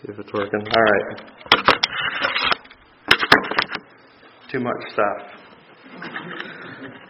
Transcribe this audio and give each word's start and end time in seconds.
See 0.00 0.12
if 0.12 0.18
it's 0.18 0.32
working. 0.32 0.60
All 0.60 0.82
right. 0.82 1.06
Too 4.50 4.60
much 4.60 4.82
stuff. 4.92 5.18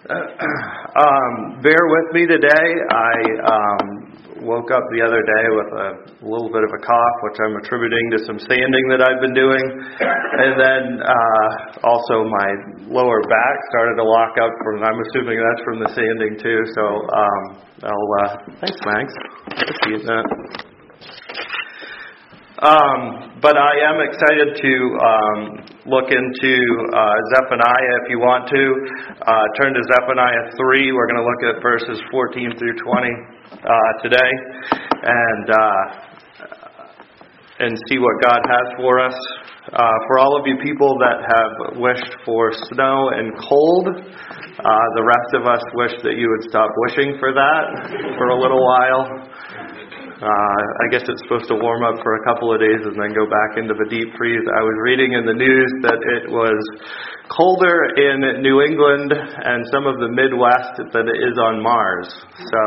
um, 0.11 1.61
bear 1.63 1.81
with 1.81 2.13
me 2.13 2.27
today. 2.27 2.69
I 2.93 3.15
um, 3.49 4.15
woke 4.45 4.71
up 4.71 4.85
the 4.93 5.01
other 5.01 5.25
day 5.25 5.45
with 5.49 5.71
a 5.73 5.89
little 6.29 6.53
bit 6.53 6.61
of 6.61 6.71
a 6.77 6.81
cough, 6.85 7.17
which 7.25 7.41
I'm 7.41 7.57
attributing 7.65 8.05
to 8.13 8.19
some 8.29 8.39
sanding 8.39 8.85
that 8.93 9.01
I've 9.01 9.21
been 9.25 9.33
doing. 9.33 9.65
And 9.65 10.53
then 10.61 10.83
uh, 11.01 11.49
also 11.89 12.29
my 12.29 12.49
lower 12.93 13.25
back 13.25 13.57
started 13.73 13.97
to 13.97 14.05
lock 14.05 14.37
up, 14.37 14.53
from, 14.61 14.85
I'm 14.85 15.01
assuming 15.09 15.41
that's 15.41 15.65
from 15.65 15.81
the 15.81 15.91
sanding 15.97 16.37
too. 16.37 16.61
So 16.77 16.85
um, 17.17 17.43
I'll, 17.89 18.11
uh, 18.25 18.37
thanks, 18.61 18.81
Max. 18.85 19.09
Appreciate 19.47 20.07
that. 20.07 20.27
Um, 22.65 23.41
but 23.43 23.59
I 23.59 23.75
am 23.85 24.01
excited 24.01 24.57
to 24.57 24.75
um, 25.05 25.39
look 25.85 26.09
into 26.09 26.55
uh, 26.97 27.13
Zephaniah 27.37 27.95
if 28.01 28.09
you 28.09 28.19
want 28.19 28.49
to. 28.49 28.65
Uh, 29.21 29.45
turn 29.61 29.75
to 29.75 29.83
Zephaniah 29.93 30.55
3. 30.57 30.93
We're 30.93 31.07
going 31.07 31.21
to 31.21 31.29
look 31.29 31.57
at 31.57 31.61
verses 31.61 32.01
14 32.11 32.57
through 32.57 32.77
20 32.79 33.11
uh, 33.53 33.69
today 34.01 34.31
and 35.03 35.51
uh, 35.51 36.05
and 37.59 37.79
see 37.89 37.99
what 37.99 38.17
God 38.23 38.41
has 38.49 38.67
for 38.77 38.99
us. 38.99 39.15
Uh, 39.73 39.81
for 40.07 40.19
all 40.19 40.39
of 40.39 40.47
you 40.47 40.57
people 40.63 40.99
that 40.99 41.25
have 41.25 41.81
wished 41.81 42.17
for 42.25 42.53
snow 42.73 43.11
and 43.15 43.33
cold, 43.39 43.87
uh, 43.89 44.87
the 44.97 45.05
rest 45.05 45.31
of 45.35 45.47
us 45.47 45.63
wish 45.75 45.93
that 46.03 46.17
you 46.17 46.29
would 46.29 46.51
stop 46.51 46.71
wishing 46.89 47.17
for 47.19 47.33
that 47.33 47.65
for 48.19 48.29
a 48.29 48.39
little 48.41 48.61
while. 48.61 49.29
Uh, 50.25 50.61
I 50.81 50.87
guess 50.89 51.05
it's 51.05 51.21
supposed 51.29 51.53
to 51.53 51.57
warm 51.61 51.85
up 51.85 52.01
for 52.01 52.17
a 52.17 52.25
couple 52.25 52.49
of 52.49 52.57
days 52.57 52.81
and 52.81 52.97
then 52.97 53.13
go 53.13 53.29
back 53.29 53.61
into 53.61 53.77
the 53.77 53.85
deep 53.93 54.09
freeze. 54.17 54.41
I 54.41 54.63
was 54.65 54.77
reading 54.81 55.13
in 55.13 55.29
the 55.29 55.37
news 55.37 55.69
that 55.85 56.01
it 56.01 56.33
was 56.33 56.57
colder 57.29 57.93
in 57.93 58.41
New 58.41 58.65
England 58.65 59.13
and 59.13 59.69
some 59.69 59.85
of 59.85 60.01
the 60.01 60.09
Midwest 60.09 60.81
than 60.97 61.13
it 61.13 61.21
is 61.21 61.37
on 61.37 61.61
Mars. 61.61 62.09
So 62.41 62.63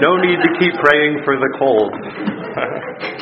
no 0.00 0.16
need 0.24 0.40
to 0.40 0.50
keep 0.56 0.72
praying 0.80 1.20
for 1.28 1.36
the 1.36 1.52
cold. 1.60 1.92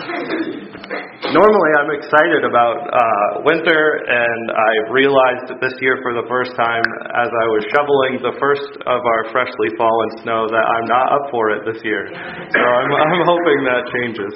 Normally, 1.30 1.70
I'm 1.78 1.94
excited 1.94 2.42
about 2.42 2.90
uh, 2.90 3.46
winter, 3.46 4.02
and 4.02 4.42
I 4.50 4.72
realized 4.90 5.54
this 5.62 5.78
year 5.78 6.02
for 6.02 6.10
the 6.10 6.26
first 6.26 6.58
time 6.58 6.82
as 6.82 7.30
I 7.30 7.46
was 7.54 7.62
shoveling 7.70 8.18
the 8.18 8.34
first 8.42 8.66
of 8.82 8.98
our 8.98 9.22
freshly 9.30 9.70
fallen 9.78 10.10
snow 10.26 10.50
that 10.50 10.66
I'm 10.66 10.86
not 10.90 11.06
up 11.14 11.30
for 11.30 11.54
it 11.54 11.62
this 11.62 11.78
year. 11.86 12.10
So 12.10 12.58
I'm, 12.58 12.90
I'm 12.90 13.22
hoping 13.22 13.58
that 13.62 13.82
changes. 13.94 14.32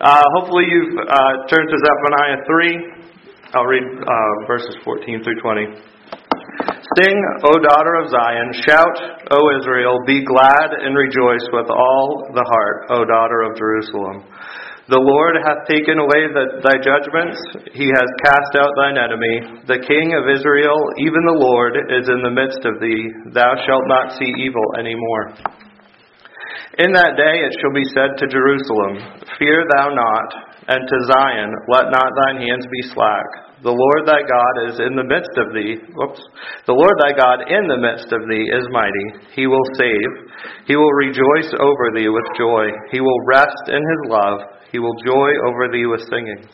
Uh, 0.00 0.24
hopefully, 0.40 0.64
you've 0.72 0.96
uh, 1.04 1.52
turned 1.52 1.68
to 1.68 1.76
Zephaniah 1.84 2.40
3. 2.48 3.52
I'll 3.52 3.68
read 3.68 3.84
uh, 3.84 4.48
verses 4.48 4.72
14 4.88 5.20
through 5.20 5.36
20. 5.44 5.68
Sing, 6.96 7.16
O 7.44 7.60
daughter 7.60 7.92
of 8.00 8.08
Zion, 8.08 8.56
shout, 8.64 8.96
O 9.36 9.52
Israel, 9.60 10.00
be 10.08 10.24
glad 10.24 10.80
and 10.80 10.96
rejoice 10.96 11.44
with 11.52 11.68
all 11.68 12.24
the 12.32 12.46
heart, 12.48 12.88
O 12.88 13.04
daughter 13.04 13.44
of 13.44 13.52
Jerusalem. 13.60 14.24
The 14.86 15.02
Lord 15.02 15.34
hath 15.42 15.66
taken 15.66 15.98
away 15.98 16.30
the, 16.30 16.62
thy 16.62 16.78
judgments, 16.78 17.42
he 17.74 17.90
has 17.90 18.06
cast 18.22 18.54
out 18.54 18.70
thine 18.78 18.94
enemy. 18.94 19.66
The 19.66 19.82
King 19.82 20.14
of 20.14 20.30
Israel, 20.30 20.78
even 21.02 21.26
the 21.26 21.42
Lord, 21.42 21.74
is 21.90 22.06
in 22.06 22.22
the 22.22 22.30
midst 22.30 22.62
of 22.62 22.78
thee. 22.78 23.10
Thou 23.34 23.50
shalt 23.66 23.90
not 23.90 24.14
see 24.14 24.30
evil 24.30 24.62
any 24.78 24.94
more. 24.94 25.34
In 26.78 26.94
that 26.94 27.18
day 27.18 27.42
it 27.42 27.58
shall 27.58 27.74
be 27.74 27.90
said 27.90 28.14
to 28.14 28.30
Jerusalem, 28.30 29.26
Fear 29.42 29.66
thou 29.74 29.90
not, 29.90 30.28
and 30.70 30.86
to 30.86 31.06
Zion, 31.10 31.50
Let 31.66 31.90
not 31.90 32.14
thine 32.22 32.46
hands 32.46 32.70
be 32.70 32.86
slack. 32.94 33.26
The 33.66 33.74
Lord 33.74 34.06
thy 34.06 34.22
God 34.22 34.54
is 34.70 34.78
in 34.78 34.94
the 34.94 35.08
midst 35.08 35.34
of 35.34 35.50
thee. 35.50 35.82
Whoops. 35.98 36.22
The 36.70 36.78
Lord 36.78 36.94
thy 37.02 37.10
God 37.16 37.42
in 37.50 37.66
the 37.66 37.82
midst 37.82 38.12
of 38.14 38.22
thee 38.30 38.46
is 38.54 38.70
mighty. 38.70 39.34
He 39.34 39.50
will 39.50 39.66
save. 39.74 40.10
He 40.70 40.76
will 40.78 40.94
rejoice 40.94 41.50
over 41.58 41.90
thee 41.90 42.06
with 42.06 42.38
joy. 42.38 42.70
He 42.92 43.00
will 43.00 43.18
rest 43.26 43.66
in 43.66 43.82
his 43.82 44.02
love. 44.12 44.55
He 44.76 44.84
will 44.84 45.00
joy 45.08 45.32
over 45.48 45.72
thee 45.72 45.88
with 45.88 46.04
singing. 46.12 46.44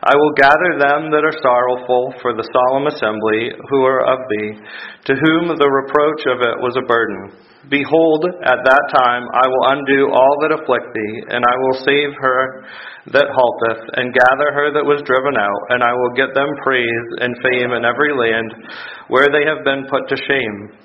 I 0.00 0.16
will 0.16 0.32
gather 0.32 0.80
them 0.80 1.12
that 1.12 1.28
are 1.28 1.44
sorrowful 1.44 2.16
for 2.24 2.32
the 2.32 2.48
solemn 2.48 2.88
assembly 2.88 3.52
who 3.68 3.84
are 3.84 4.00
of 4.00 4.24
thee, 4.32 4.56
to 5.04 5.12
whom 5.12 5.52
the 5.52 5.68
reproach 5.68 6.24
of 6.24 6.40
it 6.40 6.56
was 6.64 6.72
a 6.80 6.88
burden. 6.88 7.36
Behold, 7.68 8.24
at 8.48 8.64
that 8.64 8.84
time 8.96 9.28
I 9.28 9.44
will 9.44 9.76
undo 9.76 10.08
all 10.08 10.40
that 10.40 10.56
afflict 10.56 10.88
thee, 10.96 11.16
and 11.36 11.44
I 11.44 11.56
will 11.60 11.84
save 11.84 12.16
her 12.16 12.64
that 13.12 13.28
halteth, 13.28 13.84
and 14.00 14.16
gather 14.16 14.56
her 14.56 14.72
that 14.72 14.88
was 14.88 15.04
driven 15.04 15.36
out, 15.36 15.62
and 15.76 15.84
I 15.84 15.92
will 15.92 16.16
get 16.16 16.32
them 16.32 16.48
praise 16.64 17.08
and 17.20 17.36
fame 17.44 17.76
in 17.76 17.84
every 17.84 18.16
land 18.16 18.72
where 19.12 19.28
they 19.28 19.44
have 19.44 19.68
been 19.68 19.84
put 19.92 20.08
to 20.08 20.16
shame. 20.16 20.80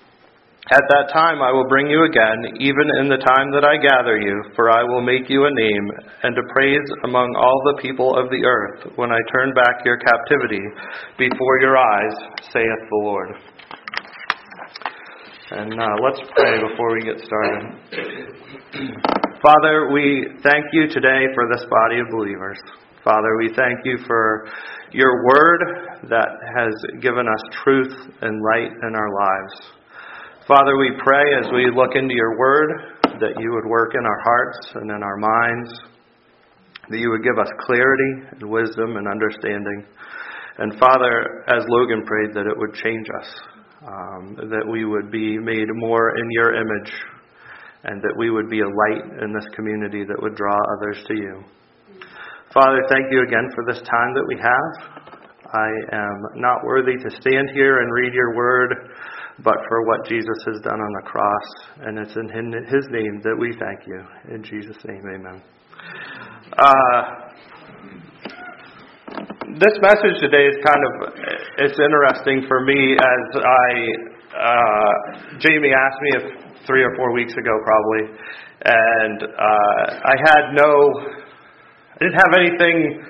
At 0.70 0.86
that 0.94 1.10
time 1.12 1.42
I 1.42 1.52
will 1.52 1.68
bring 1.68 1.90
you 1.90 2.06
again, 2.06 2.62
even 2.62 2.86
in 3.02 3.10
the 3.10 3.18
time 3.18 3.50
that 3.52 3.66
I 3.66 3.82
gather 3.82 4.22
you, 4.22 4.44
for 4.56 4.70
I 4.70 4.84
will 4.84 5.02
make 5.02 5.28
you 5.28 5.46
a 5.46 5.50
name 5.50 5.90
and 6.22 6.38
a 6.38 6.46
praise 6.54 6.86
among 7.04 7.34
all 7.34 7.74
the 7.74 7.82
people 7.82 8.14
of 8.16 8.30
the 8.30 8.46
earth, 8.46 8.94
when 8.96 9.12
I 9.12 9.18
turn 9.34 9.54
back 9.58 9.82
your 9.84 9.98
captivity 9.98 10.62
before 11.18 11.60
your 11.60 11.76
eyes, 11.78 12.14
saith 12.54 12.82
the 12.90 13.02
Lord. 13.02 13.30
And 15.50 15.74
uh, 15.74 15.96
let's 16.06 16.22
pray 16.38 16.62
before 16.62 16.94
we 16.94 17.02
get 17.10 17.20
started. 17.26 17.66
Father, 19.42 19.90
we 19.92 20.30
thank 20.44 20.66
you 20.72 20.88
today 20.88 21.26
for 21.34 21.50
this 21.52 21.66
body 21.66 22.00
of 22.00 22.08
believers. 22.12 22.60
Father, 23.04 23.36
we 23.40 23.50
thank 23.58 23.80
you 23.84 23.98
for 24.06 24.48
your 24.92 25.26
word 25.26 25.60
that 26.08 26.30
has 26.56 27.02
given 27.02 27.28
us 27.28 27.42
truth 27.64 27.92
and 28.22 28.40
light 28.46 28.72
in 28.72 28.96
our 28.96 29.10
lives. 29.10 29.81
Father, 30.52 30.76
we 30.76 30.92
pray 31.00 31.24
as 31.40 31.48
we 31.56 31.72
look 31.72 31.96
into 31.96 32.14
your 32.14 32.38
word 32.38 33.00
that 33.24 33.40
you 33.40 33.54
would 33.56 33.66
work 33.72 33.96
in 33.96 34.06
our 34.06 34.20
hearts 34.20 34.60
and 34.76 34.92
in 34.92 35.02
our 35.02 35.16
minds, 35.16 35.72
that 36.90 37.00
you 37.00 37.10
would 37.10 37.24
give 37.24 37.40
us 37.40 37.48
clarity 37.62 38.28
and 38.36 38.52
wisdom 38.52 38.98
and 38.98 39.08
understanding. 39.08 39.86
And 40.58 40.78
Father, 40.78 41.46
as 41.48 41.64
Logan 41.70 42.04
prayed, 42.04 42.36
that 42.36 42.52
it 42.52 42.58
would 42.58 42.74
change 42.84 43.08
us 43.22 43.30
um, 43.88 44.36
that 44.52 44.68
we 44.70 44.84
would 44.84 45.10
be 45.10 45.40
made 45.40 45.72
more 45.72 46.20
in 46.20 46.28
your 46.32 46.54
image, 46.54 46.92
and 47.86 48.02
that 48.02 48.16
we 48.18 48.30
would 48.30 48.50
be 48.50 48.60
a 48.60 48.68
light 48.68 49.24
in 49.24 49.32
this 49.32 49.48
community 49.56 50.04
that 50.04 50.22
would 50.22 50.36
draw 50.36 50.58
others 50.76 51.02
to 51.08 51.14
you. 51.16 51.44
Father, 52.54 52.84
thank 52.90 53.08
you 53.10 53.24
again 53.24 53.48
for 53.56 53.64
this 53.72 53.82
time 53.88 54.12
that 54.16 54.28
we 54.28 54.36
have. 54.36 55.02
I 55.54 55.96
am 55.96 56.20
not 56.36 56.64
worthy 56.66 56.96
to 56.96 57.10
stand 57.22 57.52
here 57.54 57.80
and 57.80 57.92
read 57.94 58.14
your 58.14 58.36
word, 58.36 58.76
but 59.44 59.58
for 59.68 59.86
what 59.86 60.06
Jesus 60.08 60.38
has 60.48 60.62
done 60.62 60.80
on 60.80 60.94
the 61.02 61.06
cross. 61.06 61.48
And 61.82 61.98
it's 61.98 62.16
in 62.16 62.30
his 62.30 62.86
name 62.90 63.22
that 63.24 63.36
we 63.38 63.54
thank 63.58 63.88
you. 63.88 64.02
In 64.34 64.44
Jesus' 64.44 64.78
name, 64.86 65.04
amen. 65.06 65.42
Uh, 66.58 67.32
this 69.60 69.76
message 69.82 70.16
today 70.22 70.48
is 70.48 70.58
kind 70.64 70.80
of 70.80 70.92
it's 71.60 71.80
interesting 71.80 72.48
for 72.48 72.64
me 72.64 72.96
as 72.96 73.24
I 73.36 73.70
uh, 74.32 75.38
Jamie 75.40 75.74
asked 75.76 76.02
me 76.02 76.12
if 76.16 76.66
three 76.66 76.84
or 76.84 76.96
four 76.96 77.12
weeks 77.14 77.34
ago 77.34 77.52
probably, 77.66 78.16
and 78.64 79.24
uh, 79.24 79.84
I 80.06 80.16
had 80.24 80.56
no 80.56 80.72
I 81.94 81.98
didn't 82.00 82.20
have 82.20 82.34
anything 82.38 83.04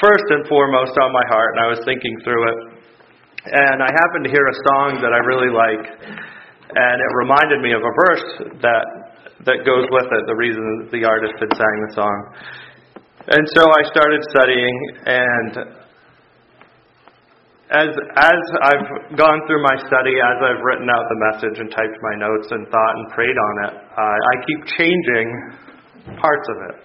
first 0.00 0.24
and 0.30 0.48
foremost 0.48 0.96
on 0.98 1.12
my 1.12 1.24
heart, 1.28 1.54
and 1.56 1.64
I 1.64 1.68
was 1.68 1.80
thinking 1.84 2.16
through 2.24 2.42
it, 2.48 2.69
and 3.46 3.80
I 3.80 3.88
happened 3.88 4.24
to 4.28 4.32
hear 4.32 4.44
a 4.44 4.58
song 4.68 5.00
that 5.00 5.16
I 5.16 5.20
really 5.24 5.48
like, 5.48 5.84
and 5.88 6.96
it 7.00 7.10
reminded 7.16 7.64
me 7.64 7.72
of 7.72 7.80
a 7.80 7.92
verse 7.96 8.26
that 8.60 8.84
that 9.48 9.64
goes 9.64 9.88
with 9.88 10.08
it. 10.12 10.22
The 10.28 10.36
reason 10.36 10.60
the 10.92 11.08
artist 11.08 11.32
had 11.40 11.48
sang 11.56 11.76
the 11.88 11.92
song. 11.96 12.18
And 13.32 13.44
so 13.56 13.64
I 13.64 13.82
started 13.88 14.20
studying, 14.28 14.76
and 15.08 15.52
as 17.72 17.90
as 17.96 18.42
I've 18.60 19.16
gone 19.16 19.40
through 19.48 19.64
my 19.64 19.76
study, 19.88 20.20
as 20.20 20.38
I've 20.44 20.60
written 20.60 20.92
out 20.92 21.08
the 21.08 21.20
message 21.32 21.56
and 21.64 21.72
typed 21.72 21.96
my 22.12 22.20
notes 22.20 22.48
and 22.52 22.68
thought 22.68 22.94
and 22.96 23.04
prayed 23.16 23.38
on 23.40 23.54
it, 23.64 23.74
uh, 23.96 24.18
I 24.20 24.34
keep 24.44 24.60
changing 24.76 25.26
parts 26.20 26.46
of 26.52 26.56
it 26.68 26.76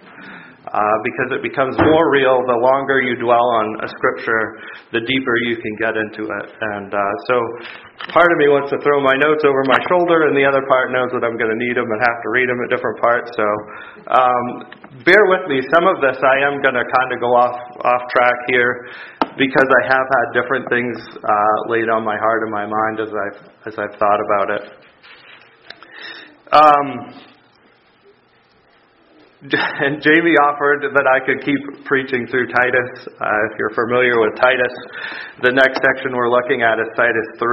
uh, 0.65 0.97
because 1.05 1.29
it 1.37 1.41
becomes 1.45 1.77
more 1.77 2.09
real 2.09 2.41
the 2.49 2.57
longer 2.57 2.97
you 3.01 3.13
dwell 3.21 3.45
on 3.61 3.85
a 3.85 3.89
scripture, 3.89 4.43
the 4.89 5.01
deeper 5.05 5.35
you 5.45 5.61
can 5.61 5.73
get 5.77 5.93
into 5.93 6.25
it. 6.25 6.47
And 6.49 6.89
uh, 6.89 7.13
so 7.29 7.35
part 8.09 8.29
of 8.33 8.37
me 8.41 8.49
wants 8.49 8.73
to 8.73 8.81
throw 8.81 8.97
my 9.01 9.13
notes 9.21 9.45
over 9.45 9.61
my 9.69 9.77
shoulder, 9.85 10.25
and 10.25 10.33
the 10.33 10.45
other 10.45 10.65
part 10.65 10.89
knows 10.89 11.13
that 11.13 11.21
I'm 11.21 11.37
going 11.37 11.53
to 11.53 11.59
need 11.61 11.77
them 11.77 11.85
and 11.85 11.99
have 12.01 12.19
to 12.25 12.29
read 12.33 12.49
them 12.49 12.57
at 12.65 12.73
different 12.73 12.97
parts. 12.97 13.29
So 13.37 13.47
um, 14.09 14.45
bear 15.05 15.21
with 15.29 15.45
me. 15.45 15.61
Some 15.69 15.85
of 15.85 16.01
this 16.01 16.17
I 16.17 16.49
am 16.49 16.61
going 16.65 16.77
to 16.77 16.85
kind 16.85 17.09
of 17.13 17.17
go 17.21 17.31
off 17.37 17.57
off 17.85 18.03
track 18.09 18.37
here 18.49 18.89
because 19.37 19.69
I 19.69 19.81
have 19.93 20.07
had 20.17 20.25
different 20.33 20.65
things 20.73 20.97
uh, 21.21 21.57
laid 21.69 21.93
on 21.93 22.01
my 22.01 22.17
heart 22.17 22.41
and 22.41 22.51
my 22.51 22.65
mind 22.65 23.05
as 23.05 23.11
I've 23.13 23.39
as 23.69 23.73
I've 23.77 23.95
thought 24.01 24.21
about 24.21 24.47
it. 24.49 24.63
Um, 26.55 26.89
and 29.53 30.01
Jamie 30.05 30.37
offered 30.41 30.89
that 30.89 31.05
I 31.05 31.21
could 31.21 31.45
keep 31.45 31.85
preaching 31.85 32.25
through 32.25 32.49
Titus. 32.49 33.05
Uh, 33.05 33.47
if 33.49 33.53
you're 33.61 33.75
familiar 33.77 34.17
with 34.17 34.33
Titus, 34.41 34.73
the 35.45 35.53
next 35.53 35.81
section 35.85 36.17
we're 36.17 36.31
looking 36.33 36.65
at 36.65 36.81
is 36.81 36.89
Titus 36.97 37.27
3, 37.37 37.45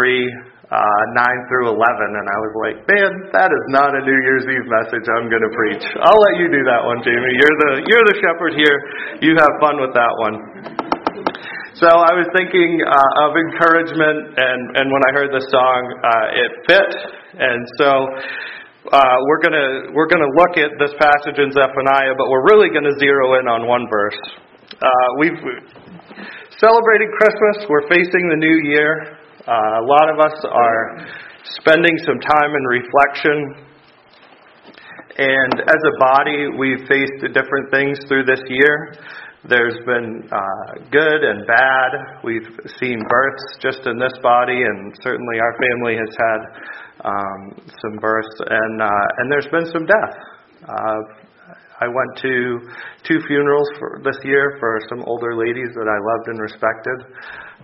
uh, 0.72 1.02
9 1.20 1.48
through 1.52 1.68
11. 1.68 1.76
And 1.76 2.26
I 2.26 2.38
was 2.40 2.52
like, 2.64 2.76
man, 2.88 3.10
that 3.36 3.50
is 3.52 3.64
not 3.68 3.92
a 3.92 4.00
New 4.00 4.18
Year's 4.24 4.46
Eve 4.48 4.68
message 4.68 5.04
I'm 5.04 5.28
going 5.28 5.44
to 5.44 5.52
preach. 5.52 5.84
I'll 6.00 6.22
let 6.32 6.34
you 6.40 6.48
do 6.48 6.62
that 6.72 6.80
one, 6.80 7.04
Jamie. 7.04 7.34
You're 7.36 7.56
the, 7.60 7.70
you're 7.84 8.06
the 8.08 8.16
shepherd 8.24 8.52
here. 8.56 8.76
You 9.20 9.36
have 9.36 9.52
fun 9.60 9.76
with 9.76 9.92
that 9.92 10.12
one. 10.16 10.36
So 11.76 11.88
I 11.88 12.14
was 12.14 12.28
thinking 12.36 12.78
uh, 12.84 13.26
of 13.26 13.34
encouragement, 13.34 14.38
and, 14.38 14.60
and 14.78 14.86
when 14.92 15.02
I 15.08 15.10
heard 15.18 15.34
the 15.34 15.42
song, 15.50 15.80
uh, 15.98 16.40
it 16.40 16.50
fit. 16.68 16.90
And 17.32 17.60
so 17.80 17.88
uh, 18.90 19.16
we're 19.30 19.38
gonna 19.38 19.94
we're 19.94 20.10
gonna 20.10 20.32
look 20.34 20.58
at 20.58 20.74
this 20.82 20.90
passage 20.98 21.38
in 21.38 21.54
Zephaniah, 21.54 22.18
but 22.18 22.26
we're 22.26 22.42
really 22.50 22.66
gonna 22.74 22.98
zero 22.98 23.38
in 23.38 23.46
on 23.46 23.68
one 23.68 23.86
verse. 23.86 24.18
Uh, 24.74 25.08
we've 25.22 25.38
celebrated 26.58 27.08
Christmas. 27.14 27.62
We're 27.70 27.86
facing 27.86 28.26
the 28.26 28.40
new 28.42 28.58
year. 28.74 29.18
Uh, 29.46 29.82
a 29.82 29.84
lot 29.86 30.10
of 30.10 30.18
us 30.18 30.34
are 30.50 31.06
spending 31.62 31.94
some 32.02 32.18
time 32.18 32.50
in 32.58 32.62
reflection. 32.66 33.70
And 35.14 35.60
as 35.68 35.82
a 35.86 35.94
body, 36.00 36.48
we've 36.58 36.82
faced 36.88 37.22
different 37.34 37.70
things 37.70 37.98
through 38.08 38.24
this 38.24 38.40
year. 38.48 38.94
There's 39.48 39.78
been 39.84 40.22
uh, 40.30 40.86
good 40.90 41.20
and 41.22 41.46
bad. 41.46 42.22
We've 42.24 42.46
seen 42.78 43.02
births 43.08 43.58
just 43.60 43.86
in 43.86 43.98
this 43.98 44.14
body, 44.22 44.62
and 44.62 44.94
certainly 45.02 45.38
our 45.38 45.54
family 45.58 45.98
has 45.98 46.14
had 46.16 46.40
um, 47.04 47.40
some 47.82 47.98
births, 48.00 48.36
and 48.46 48.82
uh, 48.82 49.18
and 49.18 49.30
there's 49.30 49.48
been 49.50 49.66
some 49.72 49.86
death. 49.86 50.14
Uh, 50.62 51.22
I 51.82 51.90
went 51.90 52.12
to 52.22 52.62
two 53.02 53.18
funerals 53.26 53.66
for 53.78 54.00
this 54.04 54.14
year 54.22 54.56
for 54.60 54.78
some 54.88 55.02
older 55.02 55.34
ladies 55.34 55.74
that 55.74 55.90
I 55.90 55.98
loved 55.98 56.26
and 56.30 56.38
respected. 56.38 56.98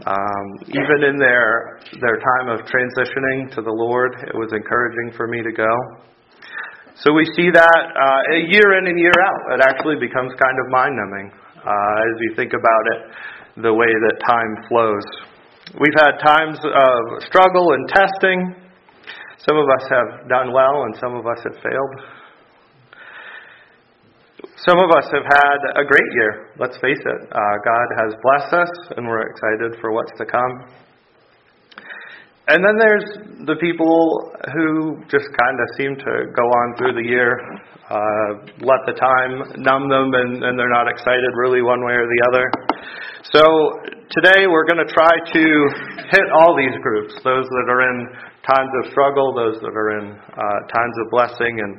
Um, 0.07 0.47
even 0.75 1.15
in 1.15 1.17
their 1.19 1.79
their 2.03 2.19
time 2.19 2.51
of 2.51 2.67
transitioning 2.67 3.55
to 3.55 3.63
the 3.63 3.71
Lord, 3.71 4.15
it 4.27 4.35
was 4.35 4.51
encouraging 4.53 5.15
for 5.17 5.29
me 5.29 5.43
to 5.43 5.53
go. 5.55 5.71
So 6.99 7.15
we 7.15 7.23
see 7.39 7.55
that 7.55 7.83
uh, 7.95 8.51
year 8.51 8.75
in 8.79 8.91
and 8.91 8.99
year 8.99 9.15
out. 9.15 9.43
It 9.55 9.63
actually 9.63 10.03
becomes 10.03 10.35
kind 10.35 10.59
of 10.59 10.67
mind 10.75 10.99
numbing 10.99 11.31
uh, 11.63 12.07
as 12.11 12.15
you 12.19 12.31
think 12.35 12.53
about 12.59 12.85
it, 12.91 13.01
the 13.63 13.75
way 13.75 13.87
that 13.87 14.17
time 14.27 14.53
flows. 14.67 15.07
We've 15.79 15.99
had 16.01 16.19
times 16.19 16.59
of 16.59 17.23
struggle 17.23 17.71
and 17.75 17.87
testing. 17.87 18.68
Some 19.47 19.57
of 19.57 19.67
us 19.71 19.85
have 19.91 20.29
done 20.29 20.53
well, 20.53 20.83
and 20.85 20.95
some 20.97 21.15
of 21.15 21.27
us 21.27 21.39
have 21.45 21.55
failed. 21.63 21.95
Some 24.67 24.79
of 24.79 24.91
us 24.91 25.07
have 25.15 25.25
had 25.25 25.59
a 25.79 25.85
great 25.87 26.11
year. 26.15 26.51
Let's 26.59 26.77
face 26.79 26.99
it. 26.99 27.21
Uh, 27.31 27.55
God 27.65 27.89
has 28.03 28.15
blessed 28.23 28.53
us, 28.55 28.73
and 28.97 29.07
we're 29.07 29.23
excited 29.23 29.81
for 29.81 29.93
what's 29.93 30.13
to 30.19 30.27
come. 30.27 30.55
And 32.49 32.65
then 32.65 32.77
there's 32.81 33.05
the 33.47 33.57
people 33.61 34.33
who 34.55 35.05
just 35.11 35.29
kind 35.37 35.57
of 35.61 35.67
seem 35.77 35.95
to 35.97 36.13
go 36.35 36.43
on 36.43 36.77
through 36.77 36.95
the 36.95 37.07
year 37.07 37.37
uh, 37.89 38.45
let 38.69 38.85
the 38.85 38.93
time 39.01 39.41
numb 39.65 39.89
them 39.89 40.13
and, 40.13 40.45
and 40.45 40.61
they're 40.61 40.73
not 40.73 40.93
excited 40.93 41.33
really 41.41 41.65
one 41.65 41.81
way 41.81 41.97
or 41.97 42.05
the 42.05 42.21
other. 42.29 42.45
So 43.33 43.43
today 44.13 44.45
we're 44.45 44.69
going 44.69 44.85
to 44.85 44.93
try 44.93 45.09
to 45.09 45.45
hit 46.13 46.27
all 46.37 46.53
these 46.53 46.77
groups 46.85 47.17
those 47.25 47.49
that 47.49 47.67
are 47.73 47.83
in 47.89 47.99
times 48.49 48.73
of 48.81 48.91
struggle, 48.91 49.37
those 49.37 49.61
that 49.61 49.77
are 49.77 50.01
in 50.01 50.17
uh, 50.17 50.59
times 50.73 50.97
of 51.05 51.07
blessing, 51.13 51.61
and, 51.61 51.73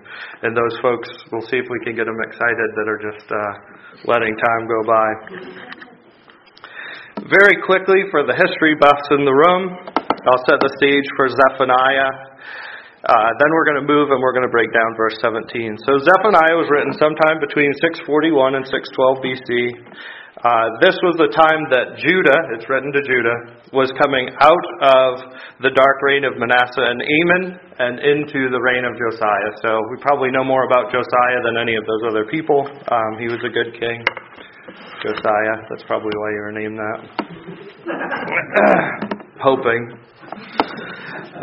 and 0.46 0.52
those 0.54 0.78
folks, 0.82 1.10
we'll 1.34 1.46
see 1.50 1.58
if 1.58 1.66
we 1.66 1.80
can 1.84 1.98
get 1.98 2.06
them 2.06 2.22
excited 2.22 2.70
that 2.78 2.88
are 2.88 3.02
just 3.02 3.28
uh, 3.28 3.54
letting 4.06 4.38
time 4.38 4.64
go 4.70 4.80
by. 4.86 5.08
Very 7.28 7.58
quickly, 7.66 8.06
for 8.14 8.24
the 8.24 8.38
history 8.38 8.78
buffs 8.80 9.10
in 9.12 9.26
the 9.26 9.34
room, 9.34 9.76
I'll 10.30 10.46
set 10.46 10.62
the 10.62 10.72
stage 10.78 11.06
for 11.18 11.28
Zephaniah 11.28 12.30
uh, 13.00 13.32
then 13.40 13.48
we're 13.56 13.64
going 13.64 13.80
to 13.80 13.88
move 13.88 14.12
and 14.12 14.20
we're 14.20 14.36
going 14.36 14.44
to 14.44 14.52
break 14.52 14.68
down 14.76 14.92
verse 15.00 15.16
17. 15.24 15.48
So 15.88 16.04
Zephaniah 16.04 16.60
was 16.60 16.68
written 16.68 16.92
sometime 17.00 17.40
between 17.40 17.72
641 17.80 18.60
and 18.60 18.68
612 18.68 19.24
BC. 19.24 19.50
Uh, 20.40 20.80
this 20.80 20.96
was 21.04 21.20
the 21.20 21.28
time 21.36 21.68
that 21.68 22.00
Judah, 22.00 22.40
it's 22.56 22.64
written 22.72 22.96
to 22.96 23.04
Judah, 23.04 23.60
was 23.76 23.92
coming 24.00 24.32
out 24.40 24.66
of 24.80 25.36
the 25.60 25.68
dark 25.76 26.00
reign 26.00 26.24
of 26.24 26.40
Manasseh 26.40 26.80
and 26.80 27.04
Amon 27.04 27.60
and 27.76 28.00
into 28.00 28.48
the 28.48 28.62
reign 28.64 28.88
of 28.88 28.96
Josiah. 28.96 29.52
So 29.60 29.84
we 29.92 30.00
probably 30.00 30.32
know 30.32 30.48
more 30.48 30.64
about 30.64 30.96
Josiah 30.96 31.44
than 31.44 31.60
any 31.60 31.76
of 31.76 31.84
those 31.84 32.08
other 32.08 32.24
people. 32.32 32.64
Um, 32.72 33.20
he 33.20 33.28
was 33.28 33.44
a 33.44 33.52
good 33.52 33.76
king. 33.76 34.00
Josiah, 35.04 35.60
that's 35.68 35.84
probably 35.84 36.16
why 36.16 36.30
you 36.32 36.42
were 36.48 36.56
named 36.56 36.80
that. 36.80 37.00
Hoping. 39.44 39.92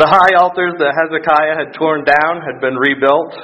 The 0.01 0.09
high 0.09 0.41
altars 0.41 0.73
that 0.81 0.97
Hezekiah 0.97 1.53
had 1.53 1.77
torn 1.77 2.01
down 2.09 2.41
had 2.41 2.65
been 2.65 2.81
rebuilt. 2.81 3.37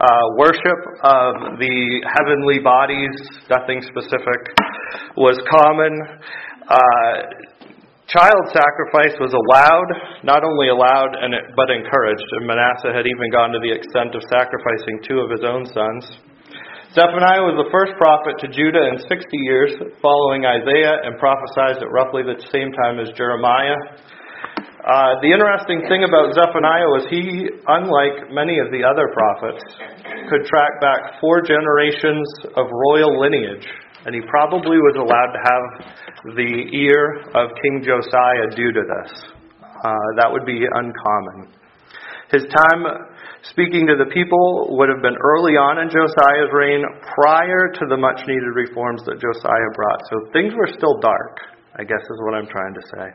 Uh, 0.00 0.32
worship 0.40 0.80
of 1.04 1.60
the 1.60 2.00
heavenly 2.08 2.56
bodies, 2.60 3.12
nothing 3.52 3.84
specific, 3.84 4.40
was 5.20 5.36
common. 5.52 5.92
Uh, 6.64 7.12
child 8.08 8.44
sacrifice 8.56 9.12
was 9.20 9.36
allowed, 9.36 10.24
not 10.24 10.40
only 10.40 10.72
allowed, 10.72 11.12
but 11.54 11.68
encouraged. 11.68 12.28
And 12.40 12.48
Manasseh 12.48 12.96
had 12.96 13.04
even 13.04 13.28
gone 13.28 13.52
to 13.52 13.60
the 13.60 13.68
extent 13.68 14.16
of 14.16 14.24
sacrificing 14.32 15.04
two 15.04 15.20
of 15.20 15.28
his 15.28 15.44
own 15.44 15.68
sons. 15.68 16.08
Zephaniah 16.90 17.46
was 17.46 17.54
the 17.54 17.70
first 17.70 17.94
prophet 18.00 18.34
to 18.42 18.50
Judah 18.50 18.90
in 18.90 18.98
60 18.98 19.14
years 19.46 19.70
following 20.02 20.42
Isaiah 20.42 21.06
and 21.06 21.14
prophesied 21.22 21.78
at 21.78 21.86
roughly 21.86 22.26
the 22.26 22.34
same 22.50 22.74
time 22.74 22.98
as 22.98 23.14
Jeremiah. 23.14 23.78
Uh, 24.80 25.20
the 25.22 25.30
interesting 25.30 25.86
thing 25.86 26.02
about 26.02 26.34
Zephaniah 26.34 26.90
was 26.90 27.06
he, 27.06 27.46
unlike 27.68 28.32
many 28.34 28.58
of 28.58 28.72
the 28.74 28.82
other 28.82 29.06
prophets, 29.12 29.62
could 30.26 30.48
track 30.50 30.82
back 30.82 31.20
four 31.20 31.44
generations 31.46 32.26
of 32.56 32.66
royal 32.66 33.20
lineage, 33.20 33.68
and 34.06 34.14
he 34.14 34.22
probably 34.28 34.78
was 34.78 34.96
allowed 34.96 35.32
to 35.32 35.40
have 35.44 35.64
the 36.36 36.52
ear 36.72 37.24
of 37.34 37.50
King 37.62 37.84
Josiah 37.84 38.48
due 38.56 38.72
to 38.72 38.82
this. 38.84 39.10
Uh, 39.60 40.08
that 40.20 40.28
would 40.28 40.44
be 40.44 40.60
uncommon. 40.64 41.52
His 42.30 42.46
time 42.52 42.86
speaking 43.50 43.88
to 43.90 43.96
the 43.98 44.06
people 44.12 44.76
would 44.78 44.88
have 44.88 45.02
been 45.02 45.16
early 45.18 45.58
on 45.58 45.82
in 45.82 45.88
Josiah's 45.90 46.52
reign, 46.52 46.84
prior 47.16 47.72
to 47.74 47.84
the 47.88 47.96
much 47.96 48.22
needed 48.28 48.52
reforms 48.54 49.02
that 49.08 49.18
Josiah 49.18 49.70
brought. 49.74 50.00
So 50.12 50.14
things 50.32 50.54
were 50.54 50.68
still 50.70 51.00
dark, 51.00 51.42
I 51.74 51.82
guess 51.82 52.00
is 52.00 52.20
what 52.22 52.38
I'm 52.38 52.46
trying 52.46 52.74
to 52.76 52.84
say. 52.94 53.06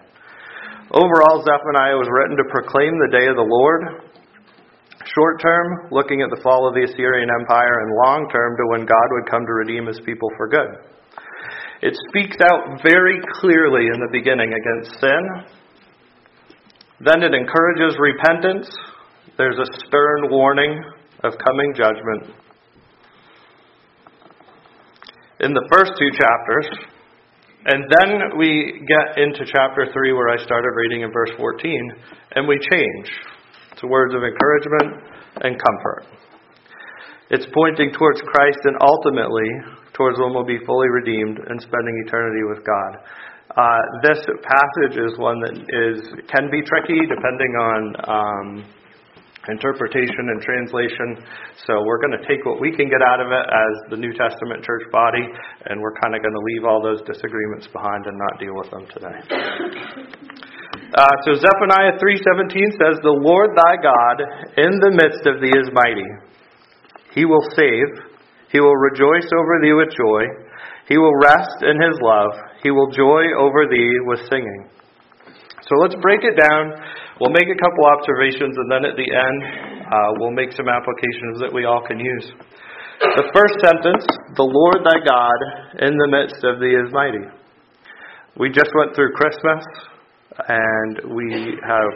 Overall, 0.93 1.41
Zephaniah 1.41 1.97
was 1.97 2.09
written 2.11 2.37
to 2.37 2.45
proclaim 2.51 2.93
the 3.01 3.13
day 3.13 3.25
of 3.25 3.37
the 3.37 3.47
Lord. 3.47 4.04
Short 5.13 5.39
term, 5.39 5.87
looking 5.91 6.21
at 6.21 6.29
the 6.33 6.41
fall 6.41 6.67
of 6.67 6.73
the 6.73 6.81
Assyrian 6.81 7.29
Empire, 7.29 7.79
and 7.85 7.93
long 8.03 8.27
term, 8.33 8.57
to 8.57 8.63
when 8.73 8.89
God 8.89 9.07
would 9.11 9.29
come 9.29 9.45
to 9.45 9.53
redeem 9.53 9.85
his 9.85 9.99
people 10.05 10.29
for 10.35 10.47
good. 10.49 10.81
It 11.81 11.93
speaks 12.09 12.37
out 12.41 12.81
very 12.81 13.19
clearly 13.39 13.85
in 13.93 13.99
the 14.01 14.09
beginning 14.11 14.49
against 14.49 14.99
sin. 14.99 15.23
Then 17.05 17.21
it 17.21 17.35
encourages 17.35 17.97
repentance. 17.99 18.67
There's 19.37 19.59
a 19.59 19.69
stern 19.85 20.31
warning 20.31 20.81
of 21.23 21.33
coming 21.45 21.73
judgment. 21.75 22.33
In 25.41 25.53
the 25.53 25.67
first 25.69 25.91
two 25.99 26.09
chapters, 26.17 26.67
and 27.65 27.83
then 27.89 28.37
we 28.39 28.81
get 28.87 29.21
into 29.21 29.45
chapter 29.45 29.85
3 29.91 30.13
where 30.13 30.29
I 30.29 30.37
started 30.37 30.69
reading 30.75 31.01
in 31.01 31.11
verse 31.11 31.31
14, 31.37 31.91
and 32.35 32.47
we 32.47 32.57
change 32.71 33.09
to 33.79 33.87
words 33.87 34.13
of 34.13 34.21
encouragement 34.23 35.03
and 35.41 35.55
comfort. 35.59 36.05
It's 37.31 37.45
pointing 37.53 37.91
towards 37.91 38.21
Christ 38.21 38.59
and 38.63 38.77
ultimately 38.81 39.49
towards 39.93 40.19
when 40.19 40.33
we'll 40.33 40.45
be 40.45 40.59
fully 40.65 40.89
redeemed 40.89 41.39
and 41.39 41.59
spending 41.59 42.03
eternity 42.05 42.43
with 42.47 42.63
God. 42.65 43.01
Uh, 43.55 43.81
this 44.03 44.19
passage 44.19 44.97
is 44.99 45.17
one 45.17 45.39
that 45.39 45.55
is 45.55 46.03
can 46.27 46.51
be 46.51 46.61
tricky 46.61 46.99
depending 47.07 47.53
on 47.55 47.79
um, 48.03 48.47
interpretation 49.47 50.27
and 50.33 50.41
translation. 50.41 51.23
So 51.65 51.81
we're 51.85 52.01
going 52.01 52.17
to 52.19 52.27
take 52.27 52.45
what 52.45 52.59
we 52.59 52.75
can 52.75 52.89
get 52.89 53.01
out 53.01 53.21
of 53.21 53.31
it 53.31 53.45
as 53.47 53.73
the 53.91 53.97
New 53.97 54.13
Testament 54.13 54.63
church 54.63 54.83
body, 54.91 55.23
and 55.65 55.79
we're 55.79 55.95
kind 56.01 56.15
of 56.15 56.21
going 56.21 56.33
to 56.33 56.43
leave 56.53 56.65
all 56.65 56.81
those 56.81 57.01
disagreements 57.07 57.67
behind 57.67 58.05
and 58.05 58.17
not 58.17 58.39
deal 58.39 58.55
with 58.55 58.69
them 58.71 58.85
today. 58.91 60.24
Uh, 60.93 61.15
so 61.25 61.33
Zephaniah 61.33 61.97
3:17 61.97 62.77
says, 62.77 62.99
"The 63.01 63.09
Lord 63.09 63.57
thy 63.57 63.75
God 63.81 64.17
in 64.57 64.79
the 64.79 64.91
midst 64.91 65.25
of 65.25 65.41
thee 65.41 65.53
is 65.55 65.71
mighty; 65.73 66.07
he 67.13 67.25
will 67.25 67.43
save; 67.55 67.87
he 68.49 68.59
will 68.59 68.77
rejoice 68.77 69.29
over 69.33 69.59
thee 69.61 69.73
with 69.73 69.89
joy; 69.95 70.23
he 70.87 70.97
will 70.97 71.15
rest 71.17 71.63
in 71.63 71.81
his 71.81 71.99
love; 72.01 72.31
he 72.61 72.71
will 72.71 72.91
joy 72.91 73.23
over 73.37 73.67
thee 73.67 73.99
with 74.05 74.19
singing." 74.29 74.69
So 75.63 75.75
let's 75.81 75.95
break 75.95 76.23
it 76.23 76.37
down 76.37 76.77
We'll 77.19 77.31
make 77.31 77.47
a 77.47 77.55
couple 77.63 77.87
observations, 77.87 78.59
and 78.59 78.67
then 78.67 78.83
at 78.83 78.99
the 78.99 79.07
end, 79.07 79.39
uh, 79.87 80.09
we'll 80.19 80.35
make 80.35 80.51
some 80.51 80.67
applications 80.67 81.39
that 81.39 81.47
we 81.47 81.63
all 81.63 81.79
can 81.87 81.97
use. 81.97 82.27
The 82.99 83.31
first 83.31 83.55
sentence, 83.63 84.03
the 84.35 84.43
Lord 84.43 84.83
thy 84.83 84.99
God 84.99 85.39
in 85.79 85.95
the 85.95 86.11
midst 86.11 86.43
of 86.43 86.59
thee 86.59 86.75
is 86.75 86.91
mighty. 86.91 87.23
We 88.35 88.51
just 88.51 88.67
went 88.75 88.95
through 88.95 89.15
Christmas 89.15 89.63
and 90.47 91.15
we 91.15 91.57
have 91.63 91.91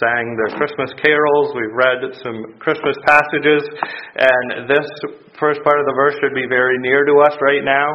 sang 0.00 0.26
the 0.34 0.56
Christmas 0.58 0.92
carols, 0.98 1.54
we've 1.54 1.76
read 1.76 2.00
some 2.22 2.58
Christmas 2.58 2.96
passages, 3.06 3.62
and 4.16 4.68
this 4.68 4.86
first 5.38 5.62
part 5.64 5.78
of 5.80 5.86
the 5.86 5.96
verse 5.96 6.14
should 6.20 6.34
be 6.34 6.46
very 6.48 6.78
near 6.78 7.04
to 7.04 7.14
us 7.22 7.34
right 7.40 7.64
now. 7.64 7.88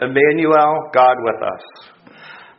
Emmanuel, 0.00 0.90
God 0.92 1.16
with 1.20 1.40
us. 1.42 1.64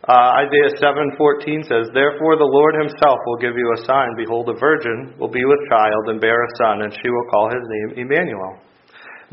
Uh, 0.08 0.46
Isaiah 0.46 0.78
7:14 0.78 1.64
says, 1.64 1.90
"Therefore 1.92 2.38
the 2.38 2.46
Lord 2.46 2.76
himself 2.76 3.20
will 3.26 3.38
give 3.38 3.58
you 3.58 3.74
a 3.74 3.78
sign: 3.90 4.16
behold 4.16 4.48
a 4.50 4.54
virgin 4.54 5.16
will 5.18 5.34
be 5.34 5.44
with 5.46 5.68
child 5.68 6.10
and 6.10 6.22
bear 6.22 6.44
a 6.44 6.50
son, 6.62 6.84
and 6.84 6.94
she 6.94 7.10
will 7.10 7.26
call 7.32 7.50
his 7.50 7.64
name 7.68 8.06
Emmanuel." 8.06 8.60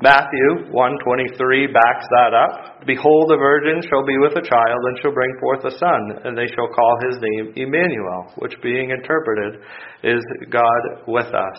Matthew 0.02 0.66
1:23 0.74 1.70
backs 1.70 2.06
that 2.10 2.34
up. 2.34 2.82
Behold, 2.84 3.30
the 3.30 3.38
virgin 3.38 3.80
shall 3.86 4.02
be 4.02 4.18
with 4.18 4.34
a 4.34 4.42
child 4.42 4.80
and 4.90 4.98
shall 4.98 5.14
bring 5.14 5.30
forth 5.38 5.64
a 5.64 5.70
son, 5.78 6.26
and 6.26 6.36
they 6.36 6.48
shall 6.48 6.66
call 6.74 6.98
his 7.06 7.22
name 7.22 7.52
Emmanuel, 7.54 8.34
which 8.42 8.60
being 8.62 8.90
interpreted 8.90 9.62
is 10.02 10.20
God 10.50 11.06
with 11.06 11.30
us. 11.30 11.58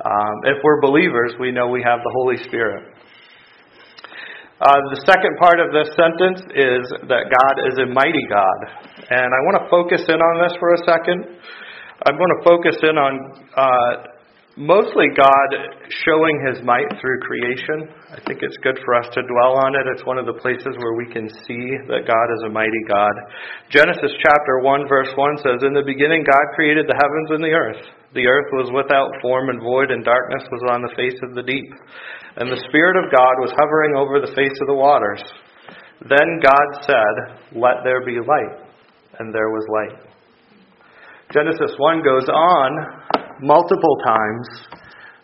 Um, 0.00 0.34
if 0.44 0.56
we're 0.64 0.80
believers, 0.80 1.34
we 1.38 1.52
know 1.52 1.68
we 1.68 1.82
have 1.82 2.00
the 2.00 2.14
Holy 2.24 2.38
Spirit. 2.48 2.96
Uh, 4.64 4.80
the 4.96 5.04
second 5.04 5.36
part 5.36 5.60
of 5.60 5.76
this 5.76 5.92
sentence 5.92 6.40
is 6.56 6.88
that 7.04 7.28
God 7.28 7.54
is 7.68 7.76
a 7.84 7.86
mighty 7.92 8.24
God. 8.32 8.58
And 9.12 9.28
I 9.28 9.40
want 9.44 9.60
to 9.60 9.68
focus 9.68 10.00
in 10.08 10.16
on 10.16 10.48
this 10.48 10.56
for 10.56 10.72
a 10.72 10.80
second. 10.88 11.36
I'm 12.06 12.16
going 12.16 12.34
to 12.40 12.42
focus 12.48 12.76
in 12.80 12.96
on 12.96 13.12
uh, 13.52 14.13
mostly 14.56 15.10
God 15.18 15.48
showing 16.06 16.38
his 16.46 16.62
might 16.62 16.86
through 17.00 17.26
creation. 17.26 17.90
I 18.14 18.22
think 18.22 18.42
it's 18.42 18.56
good 18.62 18.78
for 18.84 18.94
us 18.94 19.10
to 19.14 19.26
dwell 19.26 19.58
on 19.58 19.74
it. 19.74 19.86
It's 19.90 20.06
one 20.06 20.18
of 20.18 20.26
the 20.26 20.38
places 20.38 20.78
where 20.78 20.94
we 20.94 21.10
can 21.10 21.26
see 21.26 21.64
that 21.90 22.06
God 22.06 22.28
is 22.38 22.42
a 22.46 22.54
mighty 22.54 22.84
God. 22.86 23.14
Genesis 23.70 24.14
chapter 24.22 24.62
1 24.62 24.86
verse 24.88 25.10
1 25.16 25.42
says, 25.42 25.66
In 25.66 25.74
the 25.74 25.86
beginning 25.86 26.22
God 26.22 26.54
created 26.54 26.86
the 26.86 26.98
heavens 26.98 27.30
and 27.34 27.42
the 27.42 27.54
earth. 27.54 27.82
The 28.14 28.30
earth 28.30 28.50
was 28.54 28.70
without 28.70 29.10
form 29.20 29.50
and 29.50 29.58
void, 29.58 29.90
and 29.90 30.06
darkness 30.06 30.46
was 30.46 30.62
on 30.70 30.82
the 30.82 30.94
face 30.94 31.18
of 31.26 31.34
the 31.34 31.42
deep. 31.42 31.66
And 32.38 32.46
the 32.46 32.62
Spirit 32.70 32.94
of 32.94 33.10
God 33.10 33.34
was 33.42 33.50
hovering 33.58 33.98
over 33.98 34.22
the 34.22 34.34
face 34.38 34.54
of 34.62 34.70
the 34.70 34.78
waters. 34.78 35.22
Then 36.06 36.38
God 36.38 36.68
said, 36.86 37.14
Let 37.58 37.82
there 37.82 38.06
be 38.06 38.22
light. 38.22 38.62
And 39.18 39.34
there 39.34 39.50
was 39.50 39.66
light. 39.66 40.14
Genesis 41.32 41.74
1 41.78 42.02
goes 42.02 42.28
on 42.28 42.70
multiple 43.44 43.96
times 44.06 44.48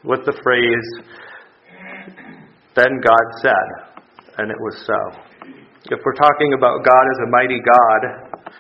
with 0.05 0.21
the 0.27 0.37
phrase, 0.45 0.89
Then 2.77 3.01
God 3.03 3.27
said, 3.43 3.67
and 4.39 4.51
it 4.51 4.57
was 4.61 4.77
so. 4.87 5.01
If 5.91 6.01
we're 6.05 6.21
talking 6.21 6.53
about 6.53 6.85
God 6.85 7.05
as 7.17 7.19
a 7.27 7.31
mighty 7.31 7.59
God, 7.59 8.53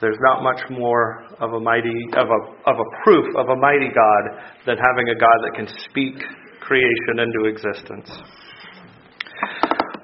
there's 0.00 0.18
not 0.20 0.42
much 0.42 0.60
more 0.70 1.24
of 1.40 1.54
a 1.54 1.60
mighty 1.60 2.06
of 2.16 2.28
a 2.28 2.40
of 2.70 2.76
a 2.78 2.88
proof 3.02 3.34
of 3.36 3.48
a 3.48 3.56
mighty 3.56 3.88
God 3.88 4.22
than 4.64 4.76
having 4.76 5.08
a 5.08 5.18
God 5.18 5.38
that 5.42 5.52
can 5.56 5.66
speak 5.90 6.14
creation 6.60 7.18
into 7.18 7.48
existence. 7.48 8.08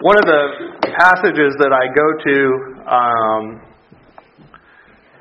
One 0.01 0.19
of 0.19 0.25
the 0.25 0.43
passages 0.99 1.55
that 1.61 1.71
I 1.71 1.87
go 1.95 2.07
to 2.27 2.37
um, 2.91 3.75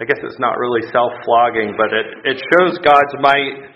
I 0.01 0.05
guess 0.05 0.17
it's 0.23 0.39
not 0.39 0.57
really 0.57 0.81
self 0.91 1.13
flogging, 1.23 1.75
but 1.77 1.93
it, 1.93 2.35
it 2.35 2.37
shows 2.51 2.77
God's 2.83 3.13
might 3.21 3.72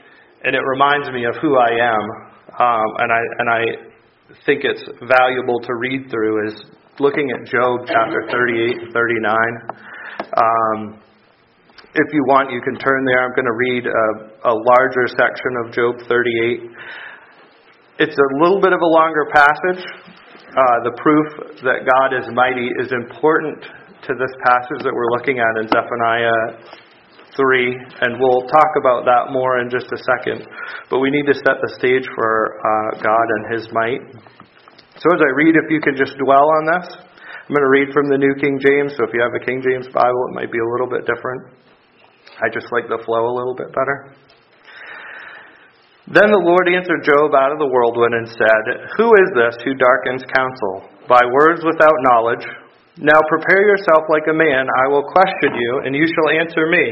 and 0.48 0.56
it 0.56 0.64
reminds 0.64 1.12
me 1.12 1.28
of 1.28 1.36
who 1.44 1.60
I 1.60 1.76
am. 1.76 2.04
Um, 2.56 2.90
and 3.04 3.12
I 3.12 3.22
and 3.40 3.48
I 3.52 3.62
think 4.48 4.64
it's 4.64 4.82
valuable 5.04 5.60
to 5.60 5.76
read 5.76 6.08
through 6.10 6.48
is 6.48 6.56
looking 7.00 7.28
at 7.36 7.52
Job 7.52 7.84
chapter 7.86 8.24
38 8.32 8.80
and 8.80 8.94
39. 8.94 9.36
Um, 10.24 10.80
if 11.94 12.08
you 12.14 12.24
want, 12.32 12.50
you 12.52 12.62
can 12.64 12.80
turn 12.80 13.04
there. 13.06 13.28
I'm 13.28 13.36
going 13.36 13.46
to 13.46 13.60
read 13.60 13.84
a, 13.86 14.08
a 14.48 14.56
larger 14.56 15.06
section 15.20 15.52
of 15.66 15.76
Job 15.76 16.00
38. 16.08 16.72
It's 18.00 18.16
a 18.16 18.30
little 18.40 18.62
bit 18.62 18.72
of 18.72 18.80
a 18.80 18.88
longer 18.88 19.28
passage. 19.36 19.84
Uh, 20.48 20.78
the 20.88 20.96
proof 20.96 21.60
that 21.60 21.84
God 21.84 22.16
is 22.16 22.26
mighty 22.34 22.72
is 22.80 22.90
important 22.96 23.62
to 24.08 24.12
this 24.16 24.32
passage 24.48 24.82
that 24.88 24.94
we're 24.96 25.12
looking 25.12 25.44
at 25.44 25.54
in 25.60 25.68
Zephaniah 25.68 26.87
3, 27.38 28.02
and 28.02 28.18
we'll 28.18 28.50
talk 28.50 28.72
about 28.82 29.06
that 29.06 29.30
more 29.32 29.62
in 29.62 29.70
just 29.70 29.86
a 29.94 30.00
second. 30.18 30.44
But 30.90 31.00
we 31.00 31.14
need 31.14 31.30
to 31.30 31.38
set 31.38 31.62
the 31.62 31.72
stage 31.78 32.04
for 32.18 32.58
uh, 32.58 32.90
God 32.98 33.28
and 33.38 33.44
His 33.54 33.64
might. 33.72 34.02
So 34.98 35.06
as 35.14 35.22
I 35.22 35.32
read, 35.38 35.54
if 35.54 35.70
you 35.70 35.78
can 35.80 35.94
just 35.94 36.18
dwell 36.18 36.50
on 36.58 36.64
this, 36.66 36.90
I'm 36.90 37.54
going 37.54 37.64
to 37.64 37.72
read 37.72 37.94
from 37.94 38.10
the 38.10 38.18
New 38.18 38.36
King 38.42 38.58
James. 38.58 38.98
So 38.98 39.06
if 39.06 39.14
you 39.14 39.22
have 39.22 39.38
a 39.38 39.44
King 39.46 39.62
James 39.62 39.88
Bible, 39.94 40.22
it 40.28 40.36
might 40.36 40.52
be 40.52 40.60
a 40.60 40.70
little 40.74 40.90
bit 40.90 41.06
different. 41.06 41.54
I 42.42 42.50
just 42.52 42.68
like 42.74 42.90
the 42.90 43.00
flow 43.06 43.30
a 43.30 43.36
little 43.38 43.56
bit 43.56 43.70
better. 43.72 44.18
Then 46.10 46.32
the 46.32 46.40
Lord 46.40 46.72
answered 46.72 47.04
Job 47.04 47.36
out 47.36 47.52
of 47.52 47.60
the 47.60 47.68
whirlwind 47.68 48.16
and 48.16 48.28
said, 48.32 48.64
Who 48.98 49.12
is 49.16 49.30
this 49.36 49.56
who 49.64 49.76
darkens 49.76 50.24
counsel 50.32 50.90
by 51.08 51.20
words 51.24 51.62
without 51.62 51.96
knowledge? 52.08 52.44
Now 52.98 53.20
prepare 53.30 53.62
yourself 53.62 54.10
like 54.10 54.26
a 54.26 54.34
man. 54.34 54.66
I 54.66 54.88
will 54.90 55.06
question 55.06 55.54
you, 55.54 55.72
and 55.86 55.94
you 55.94 56.08
shall 56.08 56.34
answer 56.34 56.66
me. 56.66 56.86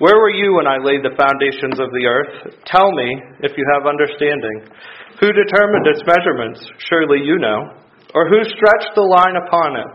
Where 0.00 0.16
were 0.16 0.32
you 0.32 0.56
when 0.56 0.64
I 0.64 0.80
laid 0.80 1.04
the 1.04 1.12
foundations 1.12 1.76
of 1.76 1.92
the 1.92 2.08
earth? 2.08 2.56
Tell 2.64 2.88
me, 2.88 3.20
if 3.44 3.52
you 3.52 3.64
have 3.76 3.84
understanding. 3.84 4.64
Who 5.20 5.28
determined 5.28 5.84
its 5.92 6.00
measurements? 6.08 6.64
Surely 6.88 7.20
you 7.20 7.36
know. 7.36 7.76
Or 8.16 8.24
who 8.24 8.40
stretched 8.48 8.96
the 8.96 9.04
line 9.04 9.36
upon 9.36 9.76
it? 9.76 9.92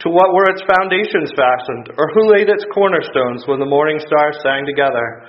To 0.00 0.08
what 0.08 0.32
were 0.32 0.48
its 0.48 0.64
foundations 0.64 1.36
fastened? 1.36 1.92
Or 2.00 2.08
who 2.16 2.32
laid 2.32 2.48
its 2.48 2.64
cornerstones 2.72 3.44
when 3.44 3.60
the 3.60 3.68
morning 3.68 4.00
stars 4.00 4.40
sang 4.40 4.64
together? 4.64 5.28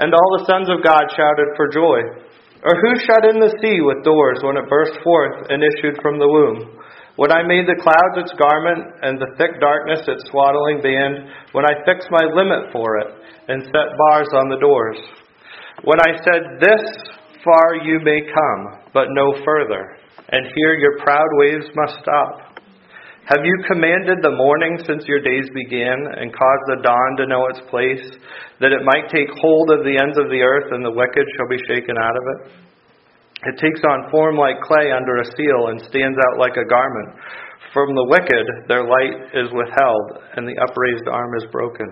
And 0.00 0.16
all 0.16 0.30
the 0.40 0.48
sons 0.48 0.72
of 0.72 0.80
God 0.80 1.04
shouted 1.12 1.52
for 1.52 1.68
joy. 1.68 2.00
Or 2.64 2.72
who 2.80 2.96
shut 3.04 3.28
in 3.28 3.44
the 3.44 3.52
sea 3.60 3.84
with 3.84 4.08
doors 4.08 4.40
when 4.40 4.56
it 4.56 4.72
burst 4.72 4.96
forth 5.04 5.52
and 5.52 5.60
issued 5.60 6.00
from 6.00 6.16
the 6.16 6.32
womb? 6.32 6.80
When 7.16 7.30
I 7.30 7.46
made 7.46 7.70
the 7.70 7.78
clouds 7.78 8.18
its 8.18 8.34
garment 8.34 8.98
and 9.06 9.22
the 9.22 9.30
thick 9.38 9.62
darkness 9.62 10.02
its 10.02 10.26
swaddling 10.34 10.82
band, 10.82 11.30
when 11.54 11.62
I 11.62 11.86
fixed 11.86 12.10
my 12.10 12.26
limit 12.26 12.74
for 12.74 12.98
it 12.98 13.10
and 13.46 13.62
set 13.70 13.94
bars 14.10 14.34
on 14.34 14.50
the 14.50 14.58
doors, 14.58 14.98
when 15.86 16.02
I 16.02 16.18
said, 16.26 16.58
This 16.58 16.82
far 17.46 17.78
you 17.86 18.02
may 18.02 18.18
come, 18.18 18.82
but 18.90 19.14
no 19.14 19.38
further, 19.46 19.94
and 20.26 20.42
here 20.58 20.74
your 20.74 20.98
proud 21.06 21.30
waves 21.38 21.70
must 21.78 22.02
stop. 22.02 22.58
Have 23.30 23.46
you 23.46 23.56
commanded 23.70 24.18
the 24.20 24.34
morning 24.34 24.82
since 24.84 25.06
your 25.06 25.22
days 25.22 25.46
began, 25.54 25.96
and 26.18 26.34
caused 26.34 26.66
the 26.66 26.82
dawn 26.82 27.10
to 27.18 27.30
know 27.30 27.46
its 27.46 27.62
place, 27.70 28.04
that 28.58 28.74
it 28.74 28.84
might 28.84 29.08
take 29.08 29.30
hold 29.38 29.70
of 29.70 29.86
the 29.86 29.96
ends 30.02 30.18
of 30.18 30.28
the 30.34 30.42
earth, 30.42 30.72
and 30.74 30.84
the 30.84 30.90
wicked 30.90 31.26
shall 31.38 31.48
be 31.48 31.62
shaken 31.70 31.94
out 31.96 32.16
of 32.18 32.24
it? 32.26 32.73
It 33.46 33.60
takes 33.60 33.80
on 33.84 34.10
form 34.10 34.36
like 34.36 34.64
clay 34.64 34.92
under 34.92 35.20
a 35.20 35.30
seal 35.36 35.68
and 35.68 35.80
stands 35.80 36.16
out 36.16 36.40
like 36.40 36.56
a 36.56 36.64
garment. 36.64 37.20
From 37.74 37.90
the 37.90 38.06
wicked 38.06 38.46
their 38.70 38.86
light 38.86 39.34
is 39.34 39.50
withheld, 39.50 40.22
and 40.38 40.46
the 40.46 40.54
upraised 40.62 41.10
arm 41.10 41.34
is 41.34 41.44
broken. 41.50 41.90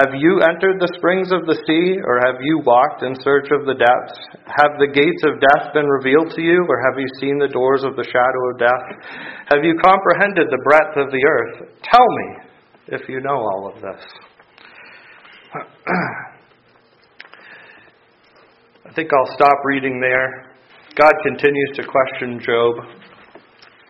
Have 0.00 0.16
you 0.16 0.40
entered 0.40 0.80
the 0.80 0.90
springs 0.96 1.30
of 1.30 1.44
the 1.44 1.60
sea, 1.68 2.00
or 2.02 2.18
have 2.24 2.40
you 2.40 2.58
walked 2.64 3.04
in 3.04 3.14
search 3.20 3.52
of 3.52 3.68
the 3.68 3.76
depths? 3.76 4.16
Have 4.48 4.80
the 4.80 4.88
gates 4.88 5.22
of 5.28 5.38
death 5.38 5.76
been 5.76 5.86
revealed 5.86 6.32
to 6.34 6.42
you, 6.42 6.64
or 6.64 6.80
have 6.88 6.98
you 6.98 7.06
seen 7.20 7.38
the 7.38 7.52
doors 7.52 7.84
of 7.84 7.94
the 7.94 8.08
shadow 8.08 8.42
of 8.50 8.58
death? 8.58 8.86
Have 9.52 9.62
you 9.62 9.76
comprehended 9.84 10.48
the 10.48 10.64
breadth 10.64 10.96
of 10.96 11.12
the 11.12 11.22
earth? 11.22 11.68
Tell 11.84 12.08
me 12.08 12.48
if 12.96 13.06
you 13.06 13.20
know 13.20 13.38
all 13.38 13.70
of 13.70 13.82
this. 13.82 14.02
I 18.88 18.92
think 18.96 19.10
I'll 19.12 19.34
stop 19.36 19.60
reading 19.64 20.00
there. 20.00 20.49
God 21.00 21.16
continues 21.24 21.72
to 21.80 21.82
question 21.88 22.36
Job. 22.44 22.76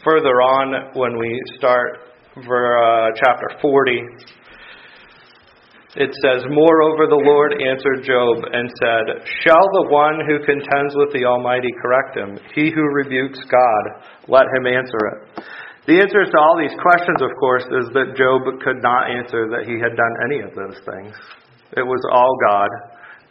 Further 0.04 0.38
on, 0.46 0.94
when 0.94 1.18
we 1.18 1.34
start 1.58 2.06
uh, 2.38 3.10
chapter 3.18 3.50
40, 3.60 3.98
it 5.98 6.14
says, 6.22 6.46
Moreover, 6.46 7.10
the 7.10 7.18
Lord 7.18 7.58
answered 7.58 8.06
Job 8.06 8.46
and 8.54 8.70
said, 8.78 9.26
Shall 9.42 9.66
the 9.82 9.90
one 9.90 10.22
who 10.22 10.38
contends 10.46 10.94
with 10.94 11.10
the 11.10 11.26
Almighty 11.26 11.74
correct 11.82 12.14
him? 12.14 12.38
He 12.54 12.70
who 12.70 12.86
rebukes 12.94 13.42
God, 13.50 14.06
let 14.30 14.46
him 14.54 14.70
answer 14.70 15.02
it. 15.10 15.42
The 15.90 15.98
answers 15.98 16.30
to 16.30 16.38
all 16.38 16.54
these 16.62 16.78
questions, 16.78 17.18
of 17.26 17.34
course, 17.42 17.66
is 17.82 17.90
that 17.90 18.14
Job 18.14 18.46
could 18.62 18.86
not 18.86 19.10
answer 19.10 19.50
that 19.50 19.66
he 19.66 19.82
had 19.82 19.98
done 19.98 20.14
any 20.30 20.46
of 20.46 20.54
those 20.54 20.78
things. 20.86 21.10
It 21.74 21.82
was 21.82 22.02
all 22.14 22.38
God. 22.46 22.70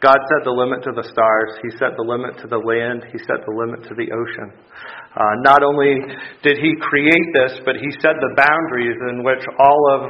God 0.00 0.16
set 0.32 0.44
the 0.48 0.50
limit 0.50 0.80
to 0.88 0.92
the 0.96 1.04
stars. 1.12 1.60
He 1.60 1.68
set 1.76 1.92
the 1.92 2.02
limit 2.02 2.40
to 2.40 2.48
the 2.48 2.56
land. 2.56 3.04
He 3.12 3.18
set 3.20 3.44
the 3.44 3.52
limit 3.52 3.84
to 3.84 3.94
the 3.94 4.08
ocean. 4.08 4.48
Uh, 5.12 5.34
not 5.44 5.62
only 5.62 6.00
did 6.42 6.56
He 6.56 6.72
create 6.80 7.28
this, 7.36 7.60
but 7.68 7.76
He 7.76 7.90
set 8.00 8.16
the 8.16 8.32
boundaries 8.32 8.96
in 9.12 9.22
which 9.22 9.44
all 9.60 9.82
of 9.92 10.08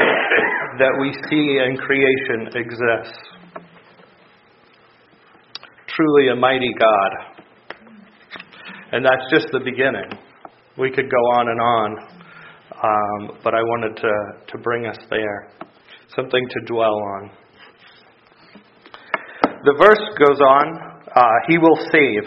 that 0.79 0.95
we 1.03 1.11
see 1.27 1.59
in 1.59 1.75
creation 1.77 2.55
exists. 2.55 3.19
Truly 5.89 6.29
a 6.31 6.37
mighty 6.37 6.71
God. 6.79 7.43
And 8.93 9.05
that's 9.05 9.27
just 9.31 9.49
the 9.51 9.59
beginning. 9.59 10.07
We 10.79 10.91
could 10.91 11.11
go 11.11 11.23
on 11.35 11.49
and 11.49 11.61
on, 11.61 11.91
um, 12.79 13.39
but 13.43 13.55
I 13.55 13.63
wanted 13.63 13.97
to, 13.97 14.13
to 14.53 14.59
bring 14.63 14.87
us 14.87 14.99
there. 15.11 15.51
Something 16.15 16.47
to 16.49 16.67
dwell 16.67 16.95
on. 16.95 17.40
The 19.65 19.77
verse 19.77 20.01
goes 20.17 20.41
on, 20.41 20.67
uh, 21.15 21.37
He 21.49 21.59
will 21.59 21.77
save. 21.93 22.25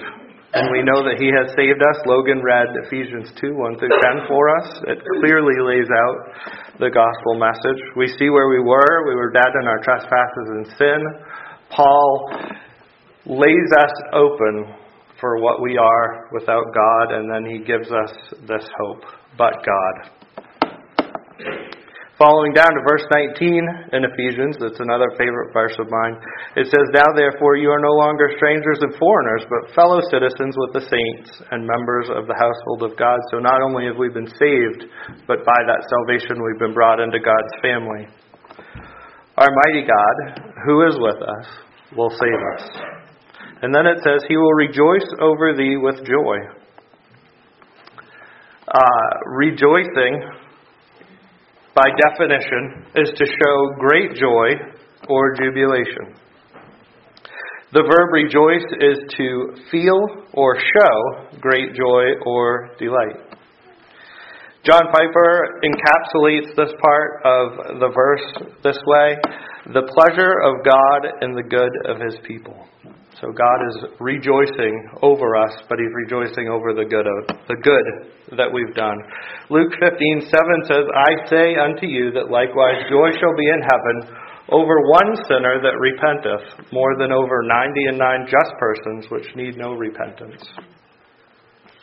And 0.54 0.70
we 0.70 0.86
know 0.86 1.02
that 1.02 1.18
He 1.18 1.34
has 1.34 1.50
saved 1.58 1.82
us. 1.82 1.98
Logan 2.06 2.46
read 2.46 2.70
Ephesians 2.86 3.34
2 3.42 3.58
1 3.58 3.80
through 3.80 3.90
10 3.90 4.30
for 4.30 4.54
us. 4.54 4.70
It 4.86 5.02
clearly 5.18 5.58
lays 5.58 5.90
out 5.90 6.18
the 6.78 6.94
gospel 6.94 7.42
message. 7.42 7.82
We 7.98 8.08
see 8.08 8.30
where 8.30 8.50
we 8.50 8.62
were. 8.62 9.10
We 9.10 9.16
were 9.16 9.32
dead 9.32 9.50
in 9.62 9.68
our 9.68 9.82
trespasses 9.82 10.48
and 10.54 10.68
sin. 10.78 11.02
Paul 11.74 12.30
lays 13.26 13.70
us 13.82 13.94
open 14.14 14.76
for 15.20 15.40
what 15.40 15.62
we 15.62 15.78
are 15.78 16.30
without 16.34 16.66
God, 16.76 17.18
and 17.18 17.32
then 17.34 17.50
he 17.50 17.66
gives 17.66 17.90
us 17.90 18.14
this 18.48 18.68
hope. 18.78 19.02
But 19.38 19.66
God. 19.66 20.12
Following 22.24 22.56
down 22.56 22.72
to 22.72 22.88
verse 22.88 23.04
19 23.36 23.92
in 23.92 24.08
Ephesians, 24.08 24.56
that's 24.56 24.80
another 24.80 25.12
favorite 25.20 25.52
verse 25.52 25.76
of 25.76 25.92
mine. 25.92 26.16
It 26.56 26.72
says, 26.72 26.88
Now 26.96 27.12
therefore 27.12 27.60
you 27.60 27.68
are 27.68 27.84
no 27.84 27.92
longer 28.00 28.32
strangers 28.40 28.80
and 28.80 28.96
foreigners, 28.96 29.44
but 29.52 29.76
fellow 29.76 30.00
citizens 30.08 30.56
with 30.56 30.72
the 30.72 30.88
saints 30.88 31.44
and 31.52 31.68
members 31.68 32.08
of 32.08 32.24
the 32.32 32.40
household 32.40 32.88
of 32.88 32.96
God. 32.96 33.20
So 33.28 33.44
not 33.44 33.60
only 33.60 33.92
have 33.92 34.00
we 34.00 34.08
been 34.08 34.32
saved, 34.40 34.88
but 35.28 35.44
by 35.44 35.60
that 35.68 35.84
salvation 35.84 36.40
we've 36.40 36.64
been 36.64 36.72
brought 36.72 37.04
into 37.04 37.20
God's 37.20 37.52
family. 37.60 38.08
Our 39.36 39.52
mighty 39.68 39.84
God, 39.84 40.48
who 40.64 40.88
is 40.88 40.96
with 40.96 41.20
us, 41.20 41.48
will 41.92 42.16
save 42.16 42.40
us. 42.56 42.64
And 43.68 43.76
then 43.76 43.84
it 43.84 44.00
says, 44.00 44.24
He 44.32 44.40
will 44.40 44.56
rejoice 44.56 45.12
over 45.20 45.52
thee 45.60 45.76
with 45.76 46.00
joy. 46.08 46.40
Uh, 48.72 49.12
rejoicing 49.36 50.24
by 51.76 51.86
definition, 52.10 52.86
is 52.96 53.10
to 53.18 53.26
show 53.26 53.76
great 53.80 54.16
joy 54.16 54.50
or 55.10 55.36
jubilation. 55.36 56.16
The 57.74 57.82
verb 57.82 58.14
rejoice 58.14 58.70
is 58.80 59.00
to 59.18 59.56
feel 59.72 60.28
or 60.34 60.58
show 60.60 61.38
great 61.42 61.74
joy 61.74 62.22
or 62.24 62.70
delight. 62.78 63.18
John 64.64 64.84
Piper 64.94 65.60
encapsulates 65.66 66.56
this 66.56 66.72
part 66.80 67.22
of 67.26 67.80
the 67.80 67.90
verse 67.94 68.54
this 68.64 68.78
way 68.86 69.18
the 69.74 69.90
pleasure 69.96 70.40
of 70.40 70.64
God 70.64 71.24
in 71.24 71.34
the 71.34 71.44
good 71.44 71.72
of 71.90 72.00
his 72.00 72.16
people. 72.28 72.68
So 73.24 73.32
God 73.32 73.60
is 73.72 73.78
rejoicing 74.04 74.76
over 75.02 75.38
us, 75.40 75.56
but 75.70 75.80
He's 75.80 75.96
rejoicing 75.96 76.50
over 76.50 76.74
the 76.76 76.84
good 76.84 77.08
of 77.08 77.48
the 77.48 77.56
good 77.56 78.36
that 78.36 78.52
we've 78.52 78.76
done. 78.76 79.00
Luke 79.50 79.72
15:7 79.80 80.68
says, 80.68 80.84
"I 80.92 81.26
say 81.32 81.56
unto 81.56 81.88
you 81.88 82.12
that 82.12 82.30
likewise 82.30 82.84
joy 82.90 83.12
shall 83.16 83.34
be 83.34 83.48
in 83.48 83.62
heaven 83.62 84.18
over 84.50 84.76
one 84.92 85.16
sinner 85.24 85.62
that 85.62 85.80
repenteth, 85.80 86.44
more 86.74 86.98
than 86.98 87.14
over 87.14 87.44
ninety 87.44 87.86
and 87.86 87.98
nine 87.98 88.28
just 88.28 88.52
persons 88.60 89.10
which 89.10 89.34
need 89.38 89.56
no 89.56 89.72
repentance." 89.74 90.44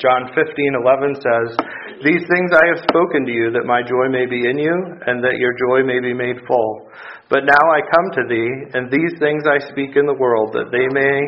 John 0.00 0.32
15:11 0.32 1.14
says, 1.14 1.56
"These 2.02 2.26
things 2.26 2.50
I 2.52 2.66
have 2.68 2.78
spoken 2.88 3.26
to 3.26 3.32
you 3.32 3.50
that 3.52 3.66
my 3.66 3.82
joy 3.82 4.08
may 4.08 4.24
be 4.24 4.48
in 4.48 4.58
you 4.58 4.74
and 5.06 5.22
that 5.22 5.36
your 5.36 5.52
joy 5.52 5.84
may 5.84 6.00
be 6.00 6.14
made 6.14 6.40
full." 6.46 6.88
But 7.28 7.44
now 7.44 7.64
I 7.70 7.80
come 7.82 8.10
to 8.12 8.24
thee, 8.26 8.50
and 8.74 8.90
these 8.90 9.18
things 9.18 9.46
I 9.46 9.58
speak 9.58 9.96
in 9.96 10.06
the 10.06 10.14
world, 10.14 10.52
that 10.54 10.72
they 10.72 10.88
may 10.88 11.20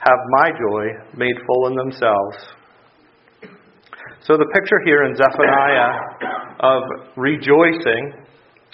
have 0.00 0.18
my 0.28 0.50
joy 0.50 0.84
made 1.16 1.36
full 1.46 1.68
in 1.68 1.74
themselves. 1.76 2.54
So 4.20 4.36
the 4.36 4.46
picture 4.52 4.80
here 4.84 5.04
in 5.04 5.14
Zephaniah 5.14 5.92
of 6.60 6.82
rejoicing 7.16 8.12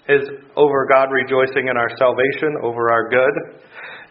is 0.09 0.29
over 0.57 0.87
God 0.87 1.12
rejoicing 1.12 1.69
in 1.69 1.77
our 1.77 1.91
salvation, 1.99 2.57
over 2.62 2.91
our 2.91 3.09
good. 3.09 3.61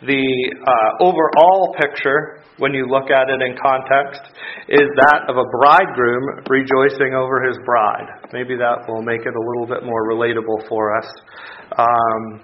The 0.01 0.25
uh, 0.65 1.03
overall 1.05 1.75
picture, 1.77 2.41
when 2.57 2.73
you 2.73 2.87
look 2.89 3.11
at 3.11 3.29
it 3.29 3.37
in 3.37 3.53
context, 3.61 4.21
is 4.67 4.89
that 4.97 5.29
of 5.29 5.37
a 5.37 5.45
bridegroom 5.61 6.41
rejoicing 6.49 7.13
over 7.13 7.45
his 7.45 7.57
bride. 7.65 8.09
Maybe 8.33 8.57
that 8.57 8.89
will 8.89 9.03
make 9.03 9.21
it 9.21 9.35
a 9.35 9.39
little 9.39 9.67
bit 9.69 9.85
more 9.85 10.09
relatable 10.09 10.67
for 10.67 10.97
us. 10.97 11.05
Um, 11.77 12.41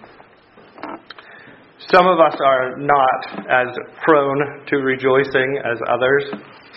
some 1.90 2.06
of 2.06 2.20
us 2.20 2.36
are 2.46 2.78
not 2.78 3.50
as 3.50 3.74
prone 4.06 4.66
to 4.68 4.78
rejoicing 4.78 5.58
as 5.66 5.80
others, 5.90 6.26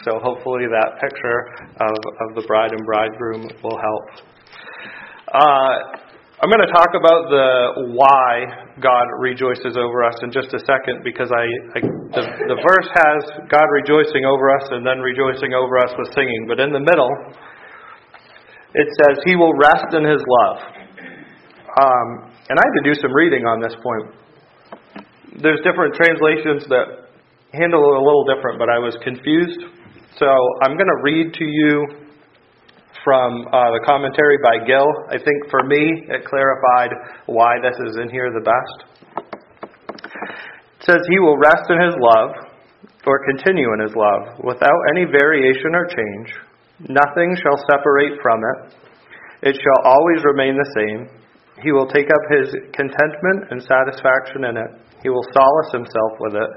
so 0.04 0.18
hopefully 0.22 0.64
that 0.64 1.00
picture 1.00 1.40
of, 1.76 1.96
of 2.24 2.34
the 2.36 2.44
bride 2.46 2.72
and 2.72 2.86
bridegroom 2.86 3.48
will 3.62 3.76
help. 3.76 4.24
Uh, 5.28 6.09
I'm 6.40 6.48
going 6.48 6.64
to 6.64 6.72
talk 6.72 6.96
about 6.96 7.28
the 7.28 7.92
why 7.92 8.48
God 8.80 9.04
rejoices 9.20 9.76
over 9.76 10.00
us 10.08 10.16
in 10.24 10.32
just 10.32 10.48
a 10.56 10.60
second 10.64 11.04
because 11.04 11.28
I, 11.28 11.44
I 11.76 11.84
the, 12.16 12.24
the 12.48 12.58
verse 12.64 12.88
has 12.96 13.20
God 13.52 13.68
rejoicing 13.68 14.24
over 14.24 14.48
us 14.56 14.64
and 14.72 14.80
then 14.80 15.04
rejoicing 15.04 15.52
over 15.52 15.76
us 15.76 15.92
with 16.00 16.08
singing, 16.16 16.48
but 16.48 16.56
in 16.56 16.72
the 16.72 16.80
middle 16.80 17.12
it 18.72 18.88
says 19.04 19.20
He 19.28 19.36
will 19.36 19.52
rest 19.52 19.92
in 19.92 20.00
His 20.00 20.24
love. 20.24 20.56
Um, 21.76 22.08
and 22.48 22.56
I 22.56 22.62
had 22.64 22.74
to 22.80 22.84
do 22.88 22.96
some 22.96 23.12
reading 23.12 23.44
on 23.44 23.60
this 23.60 23.76
point. 23.76 24.16
There's 25.44 25.60
different 25.60 25.92
translations 25.92 26.64
that 26.72 27.12
handle 27.52 27.84
it 27.84 27.96
a 28.00 28.04
little 28.04 28.24
different, 28.24 28.56
but 28.56 28.72
I 28.72 28.80
was 28.80 28.96
confused. 29.04 29.60
So 30.16 30.24
I'm 30.64 30.80
going 30.80 30.88
to 30.88 31.00
read 31.04 31.36
to 31.36 31.44
you 31.44 31.99
from 33.04 33.46
uh, 33.48 33.72
the 33.72 33.82
commentary 33.86 34.38
by 34.42 34.64
Gill. 34.66 34.88
I 35.08 35.16
think 35.16 35.48
for 35.50 35.64
me, 35.64 36.04
it 36.08 36.24
clarified 36.24 36.90
why 37.26 37.56
this 37.62 37.76
is 37.88 37.96
in 37.96 38.10
here 38.10 38.30
the 38.32 38.44
best. 38.44 38.76
It 40.80 40.84
says, 40.84 41.00
He 41.08 41.18
will 41.20 41.38
rest 41.38 41.68
in 41.68 41.80
His 41.80 41.96
love, 41.96 42.30
or 43.06 43.24
continue 43.24 43.72
in 43.74 43.80
His 43.80 43.96
love, 43.96 44.44
without 44.44 44.80
any 44.92 45.04
variation 45.04 45.72
or 45.72 45.86
change. 45.88 46.28
Nothing 46.88 47.36
shall 47.40 47.60
separate 47.68 48.16
from 48.22 48.40
it. 48.40 48.74
It 49.42 49.56
shall 49.56 49.80
always 49.84 50.24
remain 50.24 50.56
the 50.56 50.72
same. 50.76 51.20
He 51.62 51.72
will 51.72 51.88
take 51.88 52.08
up 52.08 52.24
his 52.32 52.48
contentment 52.72 53.52
and 53.52 53.60
satisfaction 53.60 54.44
in 54.48 54.56
it. 54.56 54.70
He 55.02 55.08
will 55.08 55.24
solace 55.32 55.72
himself 55.72 56.12
with 56.20 56.34
it. 56.34 56.50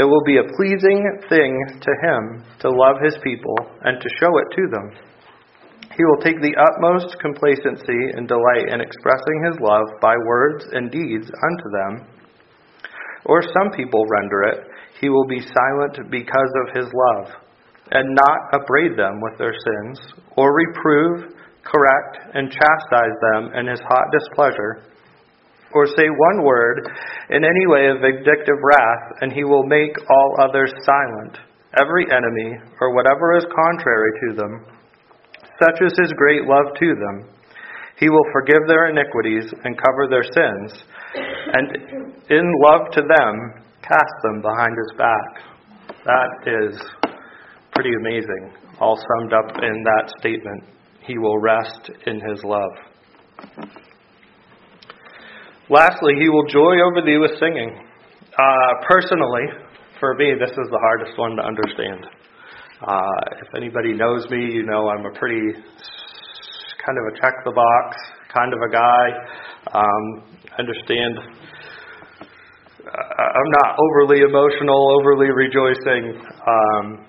It 0.00 0.04
will 0.04 0.24
be 0.24 0.36
a 0.36 0.48
pleasing 0.56 1.00
thing 1.28 1.52
to 1.80 1.92
him 2.04 2.44
to 2.60 2.68
love 2.68 2.96
his 3.02 3.16
people 3.24 3.56
and 3.84 4.00
to 4.00 4.08
show 4.20 4.32
it 4.36 4.48
to 4.56 4.64
them. 4.72 5.05
He 5.96 6.04
will 6.04 6.20
take 6.20 6.40
the 6.44 6.56
utmost 6.60 7.16
complacency 7.24 8.12
and 8.12 8.28
delight 8.28 8.68
in 8.68 8.84
expressing 8.84 9.38
his 9.48 9.56
love 9.64 9.88
by 10.00 10.14
words 10.26 10.64
and 10.72 10.92
deeds 10.92 11.24
unto 11.24 11.68
them. 11.72 11.92
Or 13.24 13.40
some 13.42 13.72
people 13.72 14.04
render 14.04 14.42
it, 14.52 14.60
he 15.00 15.08
will 15.08 15.26
be 15.26 15.40
silent 15.40 16.10
because 16.10 16.52
of 16.60 16.76
his 16.76 16.92
love, 16.92 17.32
and 17.90 18.14
not 18.14 18.52
upbraid 18.52 18.96
them 18.96 19.20
with 19.22 19.38
their 19.38 19.54
sins, 19.56 20.00
or 20.36 20.54
reprove 20.54 21.32
correct, 21.64 22.18
and 22.34 22.52
chastise 22.52 23.18
them 23.32 23.50
in 23.54 23.66
his 23.66 23.80
hot 23.88 24.06
displeasure, 24.12 24.84
or 25.72 25.86
say 25.96 26.08
one 26.08 26.44
word 26.44 26.88
in 27.30 27.42
any 27.42 27.66
way 27.66 27.88
of 27.88 28.00
vindictive 28.00 28.60
wrath, 28.62 29.04
and 29.20 29.32
he 29.32 29.44
will 29.44 29.66
make 29.66 29.96
all 30.08 30.36
others 30.40 30.72
silent, 30.84 31.38
every 31.80 32.06
enemy, 32.12 32.54
or 32.80 32.94
whatever 32.94 33.36
is 33.36 33.44
contrary 33.50 34.12
to 34.28 34.36
them. 34.36 34.75
Such 35.60 35.78
is 35.80 35.92
his 35.98 36.12
great 36.16 36.44
love 36.44 36.74
to 36.78 36.86
them. 36.86 37.30
He 37.98 38.08
will 38.10 38.24
forgive 38.32 38.60
their 38.68 38.88
iniquities 38.88 39.52
and 39.64 39.76
cover 39.76 40.06
their 40.08 40.22
sins, 40.22 40.84
and 41.14 41.76
in 42.28 42.52
love 42.62 42.90
to 42.92 43.00
them, 43.00 43.64
cast 43.82 44.14
them 44.22 44.42
behind 44.42 44.76
his 44.76 44.98
back. 44.98 45.96
That 46.04 46.30
is 46.46 46.80
pretty 47.74 47.92
amazing, 48.00 48.52
all 48.80 48.96
summed 48.96 49.32
up 49.32 49.62
in 49.62 49.82
that 49.84 50.12
statement 50.18 50.64
he 51.06 51.18
will 51.18 51.38
rest 51.38 51.90
in 52.06 52.20
his 52.20 52.42
love. 52.42 52.72
Lastly, 55.70 56.14
he 56.18 56.28
will 56.28 56.46
joy 56.46 56.74
over 56.84 57.02
thee 57.04 57.18
with 57.18 57.38
singing. 57.38 57.70
Uh, 58.38 58.86
personally, 58.88 59.46
for 60.00 60.14
me, 60.14 60.34
this 60.38 60.50
is 60.50 60.68
the 60.70 60.78
hardest 60.78 61.18
one 61.18 61.36
to 61.36 61.42
understand. 61.42 62.06
Uh, 62.82 63.40
if 63.40 63.54
anybody 63.54 63.94
knows 63.94 64.28
me, 64.30 64.52
you 64.52 64.62
know 64.62 64.88
I'm 64.90 65.06
a 65.06 65.18
pretty 65.18 65.40
kind 66.84 66.98
of 66.98 67.14
a 67.14 67.20
check 67.20 67.32
the 67.44 67.52
box 67.52 67.96
kind 68.36 68.52
of 68.52 68.60
a 68.60 68.70
guy. 68.70 69.06
Um, 69.72 70.04
understand. 70.58 71.18
Uh, 72.84 72.92
I'm 72.92 73.50
not 73.62 73.76
overly 73.80 74.20
emotional, 74.20 75.00
overly 75.00 75.30
rejoicing. 75.30 76.20
Um, 76.46 77.06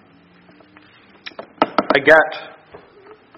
I 1.64 2.00
get 2.00 2.30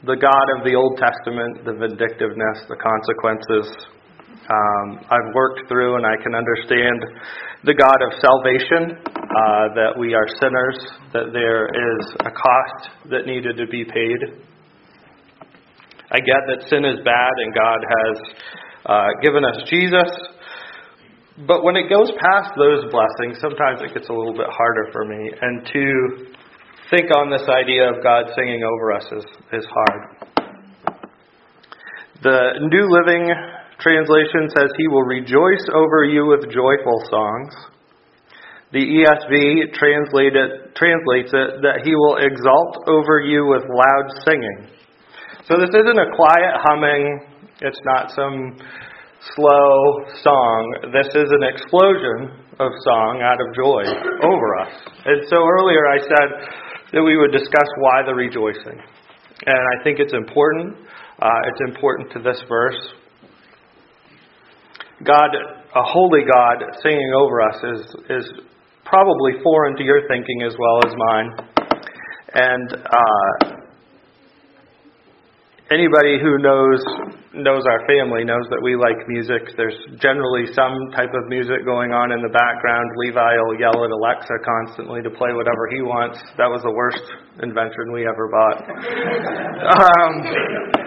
the 0.06 0.16
God 0.16 0.48
of 0.58 0.64
the 0.64 0.76
Old 0.76 0.98
Testament, 0.98 1.66
the 1.66 1.74
vindictiveness, 1.74 2.64
the 2.70 2.78
consequences. 2.78 3.88
Um, 4.50 5.00
I've 5.10 5.34
worked 5.34 5.68
through 5.68 5.98
and 5.98 6.06
I 6.06 6.16
can 6.22 6.36
understand 6.36 7.06
the 7.64 7.74
God 7.74 8.00
of 8.00 8.16
salvation, 8.24 8.96
uh, 9.04 9.76
that 9.76 9.94
we 10.00 10.14
are 10.14 10.28
sinners, 10.40 10.80
that 11.14 11.34
there 11.34 11.68
is 11.68 12.06
a 12.22 12.32
cost 12.32 12.90
that 13.12 13.26
needed 13.26 13.58
to 13.58 13.68
be 13.68 13.84
paid. 13.84 14.40
I 16.12 16.20
get 16.20 16.42
that 16.48 16.68
sin 16.70 16.86
is 16.86 16.98
bad 17.04 17.34
and 17.38 17.54
God 17.54 17.80
has 17.84 18.18
uh, 18.86 19.08
given 19.22 19.44
us 19.44 19.58
Jesus. 19.70 20.10
But 21.48 21.64
when 21.64 21.76
it 21.76 21.90
goes 21.90 22.12
past 22.20 22.56
those 22.58 22.84
blessings, 22.92 23.38
sometimes 23.40 23.82
it 23.84 23.94
gets 23.94 24.10
a 24.10 24.14
little 24.14 24.34
bit 24.34 24.48
harder 24.50 24.90
for 24.92 25.06
me. 25.06 25.32
And 25.42 25.66
to 25.68 26.34
think 26.90 27.12
on 27.16 27.30
this 27.30 27.48
idea 27.48 27.88
of 27.88 28.02
God 28.02 28.26
singing 28.36 28.64
over 28.64 28.94
us 28.94 29.06
is, 29.12 29.26
is 29.54 29.66
hard. 29.70 30.02
The 32.24 32.68
New 32.72 32.88
Living 32.90 33.32
Translation 33.80 34.52
says, 34.52 34.70
He 34.78 34.88
will 34.88 35.08
rejoice 35.08 35.66
over 35.74 36.04
you 36.04 36.28
with 36.28 36.52
joyful 36.52 37.00
songs. 37.10 37.56
The 38.72 38.84
ESV 38.84 39.74
translates 39.74 41.32
it 41.34 41.42
that 41.64 41.82
He 41.84 41.96
will 41.96 42.18
exalt 42.20 42.84
over 42.88 43.22
you 43.22 43.48
with 43.48 43.64
loud 43.66 44.06
singing. 44.28 44.68
So 45.48 45.58
this 45.58 45.72
isn't 45.74 45.98
a 45.98 46.12
quiet 46.14 46.54
humming, 46.62 47.26
it's 47.62 47.80
not 47.84 48.12
some 48.12 48.56
slow 49.36 50.06
song. 50.22 50.92
This 50.94 51.08
is 51.16 51.28
an 51.32 51.44
explosion 51.44 52.36
of 52.60 52.72
song 52.84 53.24
out 53.24 53.40
of 53.40 53.48
joy 53.56 53.84
over 54.28 54.50
us. 54.60 54.74
And 55.06 55.24
so 55.28 55.40
earlier 55.40 55.88
I 55.88 56.00
said 56.00 56.30
that 56.94 57.04
we 57.04 57.18
would 57.18 57.32
discuss 57.32 57.68
why 57.80 58.04
the 58.06 58.14
rejoicing. 58.14 58.80
And 59.48 59.62
I 59.80 59.84
think 59.84 60.00
it's 60.00 60.14
important 60.14 60.76
uh, 61.22 61.40
it's 61.52 61.60
important 61.70 62.12
to 62.14 62.20
this 62.20 62.42
verse. 62.48 62.80
God, 65.06 65.32
a 65.76 65.84
holy 65.84 66.22
God, 66.28 66.64
singing 66.84 67.12
over 67.16 67.42
us 67.42 67.56
is, 67.64 67.96
is 68.10 68.26
probably 68.86 69.34
foreign 69.44 69.76
to 69.78 69.84
your 69.84 70.08
thinking 70.08 70.44
as 70.44 70.54
well 70.60 70.80
as 70.86 70.94
mine. 70.98 71.30
And 72.34 72.74
uh, 72.74 73.60
anybody 75.72 76.20
who 76.22 76.38
knows 76.40 76.84
knows 77.34 77.62
our 77.70 77.86
family 77.86 78.26
knows 78.26 78.46
that 78.50 78.60
we 78.62 78.76
like 78.76 78.98
music. 79.08 79.54
There's 79.56 79.78
generally 80.02 80.50
some 80.58 80.90
type 80.98 81.14
of 81.14 81.30
music 81.30 81.64
going 81.64 81.94
on 81.94 82.12
in 82.12 82.22
the 82.26 82.34
background. 82.34 82.90
Levi 82.98 83.38
will 83.46 83.60
yell 83.60 83.78
at 83.86 83.92
Alexa 83.94 84.34
constantly 84.42 85.02
to 85.06 85.12
play 85.14 85.30
whatever 85.34 85.70
he 85.70 85.82
wants. 85.82 86.18
That 86.38 86.50
was 86.50 86.66
the 86.66 86.74
worst 86.74 87.06
invention 87.42 87.94
we 87.94 88.08
ever 88.08 88.28
bought. 88.28 88.60
Um, 89.60 90.79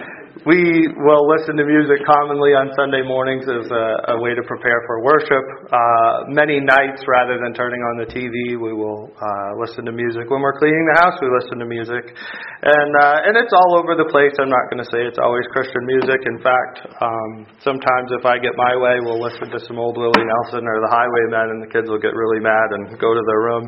we 0.43 0.91
will 0.99 1.23
listen 1.23 1.55
to 1.55 1.63
music 1.63 2.03
commonly 2.03 2.51
on 2.51 2.67
Sunday 2.75 2.99
mornings 2.99 3.47
as 3.47 3.63
a, 3.71 3.85
a 4.11 4.15
way 4.19 4.35
to 4.35 4.43
prepare 4.43 4.83
for 4.83 4.99
worship. 4.99 5.45
Uh, 5.71 6.27
many 6.35 6.59
nights, 6.59 6.99
rather 7.07 7.39
than 7.39 7.55
turning 7.55 7.79
on 7.79 8.03
the 8.03 8.09
TV, 8.11 8.59
we 8.59 8.75
will 8.75 9.07
uh, 9.07 9.49
listen 9.55 9.87
to 9.87 9.95
music. 9.95 10.27
When 10.27 10.43
we're 10.43 10.59
cleaning 10.59 10.83
the 10.91 10.99
house, 10.99 11.15
we 11.23 11.31
listen 11.31 11.63
to 11.63 11.67
music, 11.67 12.11
and 12.59 12.91
uh, 12.91 13.23
and 13.23 13.39
it's 13.39 13.55
all 13.55 13.79
over 13.79 13.95
the 13.95 14.11
place. 14.11 14.35
I'm 14.35 14.51
not 14.51 14.67
going 14.67 14.83
to 14.83 14.89
say 14.91 15.07
it's 15.07 15.21
always 15.21 15.47
Christian 15.55 15.87
music. 15.87 16.19
In 16.27 16.37
fact, 16.43 16.75
um, 16.99 17.29
sometimes 17.63 18.11
if 18.11 18.27
I 18.27 18.35
get 18.35 18.51
my 18.59 18.75
way, 18.75 18.99
we'll 18.99 19.23
listen 19.23 19.47
to 19.47 19.59
some 19.63 19.79
old 19.79 19.95
Willie 19.95 20.27
Nelson 20.27 20.67
or 20.67 20.77
the 20.83 20.91
Highwaymen, 20.91 21.55
and 21.55 21.59
the 21.63 21.71
kids 21.71 21.87
will 21.87 22.03
get 22.03 22.11
really 22.11 22.43
mad 22.43 22.67
and 22.75 22.99
go 22.99 23.15
to 23.15 23.23
their 23.31 23.41
room. 23.47 23.65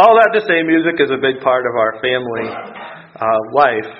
All 0.00 0.16
that 0.16 0.32
to 0.32 0.40
say, 0.48 0.64
music 0.64 1.04
is 1.04 1.12
a 1.12 1.20
big 1.20 1.44
part 1.44 1.68
of 1.68 1.76
our 1.76 2.00
family 2.00 2.48
uh, 2.48 3.40
life. 3.52 3.92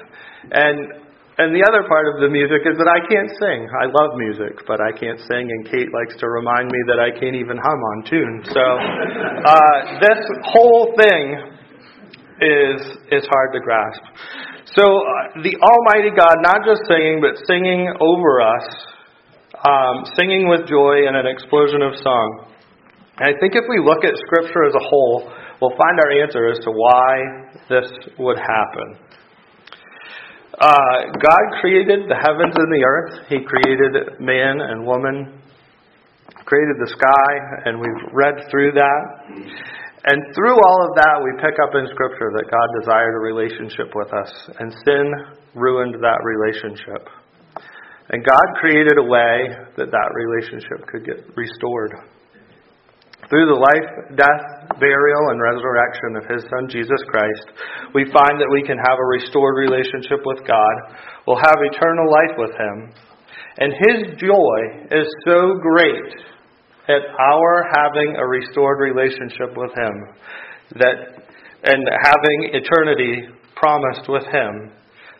And 0.48 1.07
and 1.38 1.55
the 1.55 1.62
other 1.62 1.87
part 1.87 2.11
of 2.11 2.18
the 2.18 2.27
music 2.27 2.66
is 2.66 2.74
that 2.83 2.90
I 2.90 2.98
can't 3.07 3.31
sing. 3.38 3.70
I 3.70 3.87
love 3.87 4.18
music, 4.18 4.66
but 4.66 4.83
I 4.83 4.90
can't 4.90 5.22
sing, 5.31 5.46
and 5.46 5.62
Kate 5.70 5.87
likes 5.94 6.18
to 6.18 6.27
remind 6.27 6.66
me 6.66 6.81
that 6.90 6.98
I 6.98 7.14
can't 7.14 7.38
even 7.38 7.55
hum 7.55 7.81
on 7.94 7.98
tune. 8.11 8.42
So 8.51 8.64
uh, 9.46 10.03
this 10.03 10.18
whole 10.51 10.98
thing 10.98 11.24
is 12.42 12.79
is 13.14 13.24
hard 13.31 13.55
to 13.55 13.61
grasp. 13.62 14.03
So 14.74 14.83
uh, 14.83 15.42
the 15.46 15.55
Almighty 15.62 16.11
God, 16.11 16.42
not 16.42 16.66
just 16.66 16.83
singing, 16.90 17.22
but 17.22 17.38
singing 17.46 17.87
over 18.03 18.42
us, 18.42 18.66
um, 19.62 20.11
singing 20.18 20.51
with 20.51 20.66
joy 20.66 21.07
and 21.07 21.14
an 21.14 21.31
explosion 21.31 21.83
of 21.87 21.94
song. 22.03 22.51
And 23.18 23.31
I 23.31 23.38
think 23.38 23.55
if 23.55 23.64
we 23.70 23.79
look 23.79 24.03
at 24.03 24.14
Scripture 24.27 24.66
as 24.66 24.74
a 24.74 24.83
whole, 24.83 25.31
we'll 25.62 25.74
find 25.79 26.03
our 26.03 26.11
answer 26.18 26.51
as 26.51 26.59
to 26.66 26.70
why 26.70 27.14
this 27.70 27.90
would 28.18 28.38
happen. 28.38 29.07
Uh, 30.58 31.14
God 31.22 31.44
created 31.62 32.10
the 32.10 32.18
heavens 32.18 32.50
and 32.50 32.70
the 32.74 32.82
earth. 32.82 33.14
He 33.30 33.38
created 33.46 34.18
man 34.18 34.58
and 34.58 34.84
woman, 34.84 35.38
created 36.46 36.76
the 36.82 36.90
sky, 36.90 37.30
and 37.64 37.78
we've 37.78 38.02
read 38.10 38.34
through 38.50 38.72
that. 38.74 39.02
And 40.10 40.18
through 40.34 40.58
all 40.58 40.80
of 40.82 40.96
that, 40.98 41.22
we 41.22 41.30
pick 41.38 41.54
up 41.62 41.78
in 41.78 41.86
Scripture 41.94 42.34
that 42.34 42.50
God 42.50 42.68
desired 42.82 43.14
a 43.14 43.22
relationship 43.22 43.94
with 43.94 44.12
us, 44.12 44.32
and 44.58 44.74
sin 44.82 45.06
ruined 45.54 45.94
that 46.02 46.18
relationship. 46.26 47.06
And 48.10 48.24
God 48.26 48.46
created 48.58 48.98
a 48.98 49.06
way 49.06 49.54
that 49.76 49.90
that 49.94 50.10
relationship 50.10 50.88
could 50.90 51.06
get 51.06 51.22
restored. 51.36 51.94
Through 53.28 53.44
the 53.44 53.60
life, 53.60 54.16
death, 54.16 54.80
burial, 54.80 55.24
and 55.28 55.36
resurrection 55.36 56.16
of 56.16 56.24
His 56.32 56.48
Son, 56.48 56.64
Jesus 56.64 56.96
Christ, 57.12 57.52
we 57.92 58.08
find 58.08 58.40
that 58.40 58.48
we 58.48 58.64
can 58.64 58.80
have 58.80 58.96
a 58.96 59.12
restored 59.20 59.60
relationship 59.60 60.24
with 60.24 60.40
God. 60.48 60.96
We'll 61.26 61.36
have 61.36 61.60
eternal 61.60 62.08
life 62.08 62.34
with 62.40 62.56
Him. 62.56 62.76
And 63.60 63.76
His 63.84 64.16
joy 64.16 64.58
is 64.96 65.04
so 65.28 65.60
great 65.60 66.08
at 66.88 67.04
our 67.20 67.68
having 67.76 68.16
a 68.16 68.24
restored 68.24 68.80
relationship 68.80 69.52
with 69.52 69.76
Him 69.76 69.94
that, 70.80 70.96
and 71.68 71.84
having 71.84 72.56
eternity 72.56 73.28
promised 73.56 74.08
with 74.08 74.24
Him, 74.32 74.72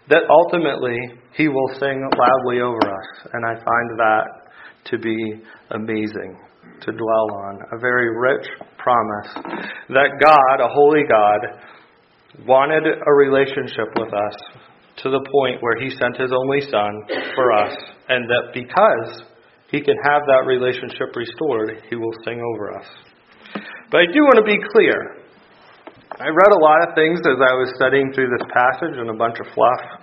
that 0.09 0.25
ultimately 0.33 0.97
He 1.37 1.49
will 1.49 1.77
sing 1.77 2.09
loudly 2.16 2.64
over 2.64 2.81
us. 2.88 3.29
And 3.37 3.44
I 3.44 3.53
find 3.53 3.88
that 4.01 4.25
to 4.92 4.99
be 4.99 5.44
amazing 5.77 6.48
to 6.83 6.93
dwell 6.93 7.29
on, 7.47 7.59
a 7.73 7.79
very 7.79 8.09
rich 8.17 8.47
promise 8.79 9.29
that 9.88 10.11
God, 10.21 10.61
a 10.61 10.69
holy 10.69 11.03
God, 11.09 11.41
wanted 12.47 12.85
a 12.87 13.12
relationship 13.12 13.88
with 13.97 14.12
us 14.14 14.37
to 15.03 15.11
the 15.11 15.25
point 15.31 15.62
where 15.62 15.79
he 15.79 15.91
sent 15.91 16.17
his 16.17 16.33
only 16.33 16.61
son 16.61 16.93
for 17.35 17.53
us, 17.53 17.75
and 18.09 18.29
that 18.29 18.53
because 18.53 19.23
he 19.71 19.81
can 19.81 19.97
have 20.05 20.23
that 20.27 20.47
relationship 20.47 21.14
restored, 21.14 21.83
he 21.88 21.97
will 21.97 22.14
sing 22.25 22.41
over 22.41 22.79
us. 22.79 22.87
But 23.91 24.01
I 24.01 24.07
do 24.12 24.21
want 24.27 24.37
to 24.37 24.49
be 24.49 24.59
clear. 24.73 25.25
I 26.19 26.27
read 26.27 26.53
a 26.53 26.59
lot 26.59 26.88
of 26.88 26.95
things 26.95 27.21
as 27.21 27.38
I 27.38 27.55
was 27.55 27.73
studying 27.77 28.12
through 28.12 28.29
this 28.37 28.47
passage 28.53 28.99
and 28.99 29.11
a 29.11 29.14
bunch 29.14 29.38
of 29.38 29.47
fluff. 29.55 30.03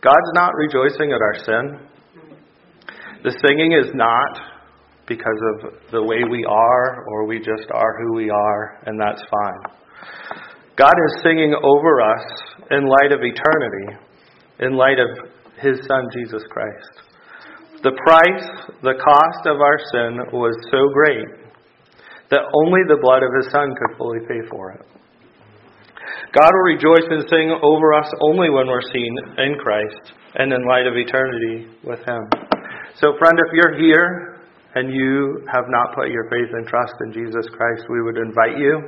God's 0.00 0.32
not 0.34 0.54
rejoicing 0.54 1.12
at 1.12 1.20
our 1.20 1.34
sin. 1.44 1.64
The 3.24 3.32
singing 3.44 3.72
is 3.72 3.90
not 3.94 4.53
because 5.06 5.40
of 5.54 5.72
the 5.92 6.02
way 6.02 6.24
we 6.30 6.44
are, 6.48 7.04
or 7.06 7.26
we 7.26 7.38
just 7.38 7.70
are 7.72 7.98
who 8.00 8.14
we 8.14 8.30
are, 8.30 8.80
and 8.86 9.00
that's 9.00 9.22
fine. 9.30 9.74
God 10.76 10.94
is 11.06 11.22
singing 11.22 11.54
over 11.62 12.00
us 12.00 12.24
in 12.70 12.88
light 12.88 13.12
of 13.12 13.20
eternity, 13.22 13.98
in 14.60 14.76
light 14.76 14.98
of 14.98 15.30
His 15.60 15.78
Son, 15.86 16.08
Jesus 16.12 16.42
Christ. 16.50 17.04
The 17.82 17.92
price, 18.06 18.72
the 18.82 18.94
cost 18.96 19.46
of 19.46 19.60
our 19.60 19.78
sin 19.92 20.18
was 20.32 20.56
so 20.72 20.88
great 20.92 21.28
that 22.30 22.48
only 22.64 22.80
the 22.88 22.98
blood 23.00 23.22
of 23.22 23.30
His 23.36 23.52
Son 23.52 23.74
could 23.76 23.96
fully 23.98 24.20
pay 24.26 24.40
for 24.50 24.72
it. 24.72 24.86
God 26.32 26.50
will 26.50 26.74
rejoice 26.74 27.06
and 27.10 27.22
sing 27.30 27.54
over 27.62 27.94
us 27.94 28.10
only 28.20 28.50
when 28.50 28.66
we're 28.66 28.90
seen 28.92 29.14
in 29.38 29.54
Christ 29.62 30.12
and 30.34 30.52
in 30.52 30.66
light 30.66 30.86
of 30.86 30.96
eternity 30.96 31.68
with 31.84 32.00
Him. 32.00 32.26
So, 32.98 33.14
friend, 33.18 33.38
if 33.46 33.52
you're 33.52 33.78
here 33.78 34.33
and 34.74 34.92
you 34.92 35.46
have 35.52 35.64
not 35.68 35.94
put 35.94 36.10
your 36.10 36.28
faith 36.30 36.50
and 36.52 36.66
trust 36.66 36.94
in 37.06 37.12
Jesus 37.12 37.46
Christ, 37.56 37.84
we 37.88 38.02
would 38.02 38.16
invite 38.16 38.58
you 38.58 38.80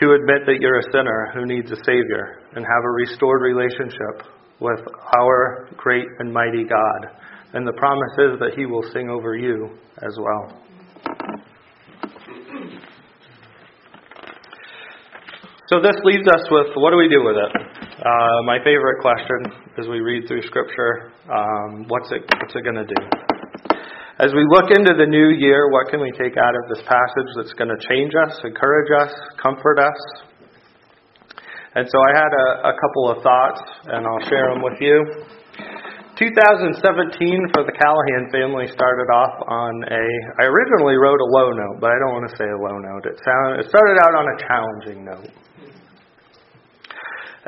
to 0.00 0.12
admit 0.14 0.42
that 0.46 0.58
you're 0.60 0.78
a 0.78 0.92
sinner 0.92 1.30
who 1.34 1.46
needs 1.46 1.70
a 1.70 1.76
Savior 1.84 2.42
and 2.56 2.64
have 2.64 2.84
a 2.84 2.90
restored 2.90 3.42
relationship 3.42 4.26
with 4.60 4.80
our 5.18 5.68
great 5.76 6.06
and 6.18 6.32
mighty 6.32 6.64
God. 6.64 7.00
And 7.54 7.66
the 7.66 7.72
promise 7.74 8.12
is 8.18 8.38
that 8.40 8.52
He 8.56 8.66
will 8.66 8.82
sing 8.92 9.10
over 9.10 9.36
you 9.36 9.70
as 9.98 10.16
well. 10.18 10.62
So 15.68 15.80
this 15.80 15.96
leaves 16.04 16.26
us 16.28 16.42
with 16.50 16.66
what 16.76 16.90
do 16.90 16.96
we 16.96 17.08
do 17.08 17.24
with 17.24 17.36
it? 17.36 17.52
Uh, 18.04 18.42
my 18.44 18.58
favorite 18.64 19.00
question 19.00 19.72
as 19.78 19.86
we 19.88 20.00
read 20.00 20.26
through 20.28 20.42
Scripture: 20.42 21.12
um, 21.32 21.84
What's 21.88 22.10
it? 22.10 22.22
What's 22.40 22.54
it 22.54 22.64
going 22.64 22.76
to 22.76 22.84
do? 22.84 23.31
As 24.20 24.28
we 24.36 24.44
look 24.44 24.68
into 24.68 24.92
the 24.92 25.08
new 25.08 25.32
year, 25.40 25.72
what 25.72 25.88
can 25.88 25.96
we 25.96 26.12
take 26.12 26.36
out 26.36 26.52
of 26.52 26.68
this 26.68 26.84
passage 26.84 27.30
that's 27.32 27.56
going 27.56 27.72
to 27.72 27.80
change 27.88 28.12
us, 28.12 28.36
encourage 28.44 28.92
us, 28.92 29.08
comfort 29.40 29.80
us? 29.80 29.96
And 31.72 31.88
so 31.88 31.96
I 31.96 32.12
had 32.12 32.28
a, 32.28 32.48
a 32.68 32.74
couple 32.76 33.08
of 33.08 33.24
thoughts, 33.24 33.62
and 33.88 34.04
I'll 34.04 34.28
share 34.28 34.52
them 34.52 34.60
with 34.60 34.76
you. 34.84 35.00
2017 36.20 36.76
for 37.56 37.64
the 37.64 37.72
Callahan 37.72 38.28
family 38.28 38.68
started 38.68 39.08
off 39.08 39.32
on 39.48 39.80
a. 39.88 40.04
I 40.38 40.44
originally 40.44 41.00
wrote 41.00 41.18
a 41.24 41.30
low 41.32 41.48
note, 41.56 41.80
but 41.80 41.88
I 41.88 41.96
don't 42.04 42.12
want 42.12 42.28
to 42.28 42.36
say 42.36 42.44
a 42.44 42.60
low 42.60 42.76
note. 42.76 43.08
It 43.08 43.16
sounded. 43.24 43.64
It 43.64 43.72
started 43.72 43.96
out 43.96 44.12
on 44.12 44.28
a 44.28 44.36
challenging 44.44 45.08
note, 45.08 45.32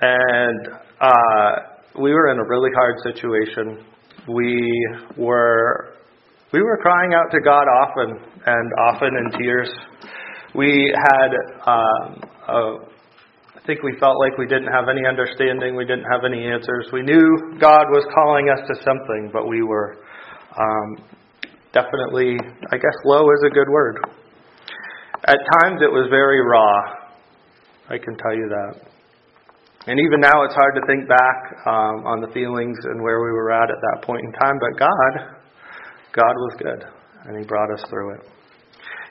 and 0.01 0.81
uh, 0.97 2.01
we 2.01 2.17
were 2.17 2.33
in 2.33 2.41
a 2.41 2.47
really 2.49 2.73
hard 2.73 2.97
situation. 3.05 3.85
We 4.33 4.65
were 5.19 5.95
we 6.55 6.63
were 6.63 6.79
crying 6.79 7.15
out 7.15 7.33
to 7.33 7.41
God 7.43 7.67
often 7.67 8.15
and 8.47 8.71
often 8.87 9.11
in 9.11 9.43
tears. 9.43 9.69
We 10.55 10.95
had 10.95 11.31
um, 11.67 12.23
a 12.47 12.95
I 13.57 13.67
think 13.67 13.83
we 13.83 13.99
felt 13.99 14.21
like 14.21 14.39
we 14.39 14.47
didn't 14.47 14.71
have 14.71 14.87
any 14.89 15.03
understanding, 15.09 15.75
we 15.75 15.85
didn't 15.85 16.07
have 16.13 16.23
any 16.23 16.47
answers. 16.47 16.87
We 16.93 17.03
knew 17.03 17.59
God 17.59 17.91
was 17.91 18.07
calling 18.15 18.51
us 18.53 18.61
to 18.69 18.75
something, 18.85 19.31
but 19.33 19.49
we 19.49 19.63
were 19.65 20.05
um, 20.55 21.03
definitely, 21.73 22.37
I 22.71 22.77
guess, 22.77 22.97
low 23.05 23.25
is 23.33 23.43
a 23.47 23.51
good 23.51 23.69
word. 23.73 23.99
At 25.27 25.39
times 25.59 25.81
it 25.81 25.91
was 25.91 26.07
very 26.11 26.39
raw. 26.45 26.77
I 27.89 27.99
can 27.99 28.15
tell 28.19 28.37
you 28.37 28.47
that. 28.53 28.87
And 29.89 29.99
even 29.99 30.21
now 30.21 30.45
it's 30.45 30.55
hard 30.55 30.75
to 30.77 30.83
think 30.87 31.09
back 31.09 31.67
um, 31.67 32.07
on 32.07 32.21
the 32.21 32.29
feelings 32.33 32.77
and 32.85 33.03
where 33.03 33.25
we 33.25 33.33
were 33.33 33.51
at 33.51 33.71
at 33.71 33.81
that 33.81 34.07
point 34.07 34.23
in 34.23 34.33
time, 34.39 34.61
but 34.61 34.79
God, 34.79 35.44
God 36.15 36.35
was 36.35 36.55
good, 36.59 36.85
and 37.27 37.39
He 37.39 37.45
brought 37.47 37.73
us 37.73 37.85
through 37.91 38.15
it. 38.15 38.21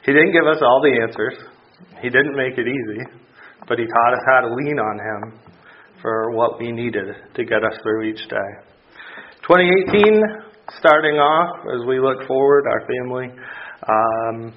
He 0.05 0.13
didn't 0.13 0.33
give 0.33 0.47
us 0.47 0.61
all 0.61 0.81
the 0.81 0.99
answers. 1.03 1.35
He 2.01 2.09
didn't 2.09 2.35
make 2.35 2.57
it 2.57 2.67
easy 2.67 3.23
but 3.67 3.79
He 3.79 3.85
taught 3.85 4.13
us 4.13 4.23
how 4.27 4.41
to 4.41 4.53
lean 4.53 4.79
on 4.79 4.95
Him 4.99 5.39
for 6.01 6.31
what 6.31 6.59
we 6.59 6.71
needed 6.71 7.07
to 7.35 7.45
get 7.45 7.63
us 7.63 7.77
through 7.81 8.03
each 8.03 8.27
day. 8.27 8.49
2018, 9.47 10.21
starting 10.79 11.15
off 11.15 11.63
as 11.75 11.85
we 11.87 11.99
look 11.99 12.27
forward, 12.27 12.65
our 12.67 12.83
family, 12.87 13.27
um, 13.87 14.53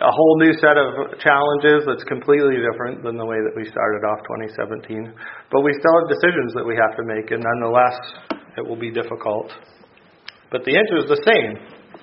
a 0.00 0.12
whole 0.12 0.38
new 0.38 0.52
set 0.60 0.76
of 0.76 1.18
challenges 1.18 1.84
that's 1.86 2.04
completely 2.04 2.56
different 2.70 3.02
than 3.02 3.16
the 3.16 3.24
way 3.24 3.36
that 3.36 3.52
we 3.56 3.64
started 3.64 4.06
off 4.06 4.20
2017. 4.54 5.12
But 5.50 5.62
we 5.62 5.72
still 5.72 5.94
have 6.00 6.08
decisions 6.08 6.54
that 6.54 6.64
we 6.64 6.76
have 6.76 6.96
to 6.96 7.04
make, 7.04 7.30
and 7.32 7.42
nonetheless, 7.42 7.98
it 8.56 8.64
will 8.66 8.78
be 8.78 8.92
difficult. 8.92 9.50
But 10.50 10.64
the 10.64 10.76
answer 10.76 10.96
is 10.96 11.08
the 11.08 11.22
same. 11.24 11.60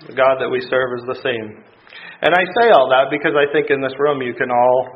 The 0.08 0.16
God 0.16 0.38
that 0.40 0.50
we 0.50 0.62
serve 0.62 0.90
is 1.00 1.06
the 1.08 1.22
same. 1.24 1.64
And 2.22 2.32
I 2.34 2.44
say 2.62 2.70
all 2.72 2.90
that 2.90 3.10
because 3.10 3.34
I 3.34 3.52
think 3.52 3.70
in 3.70 3.82
this 3.82 3.94
room 4.00 4.22
you 4.22 4.34
can 4.34 4.52
all 4.52 4.90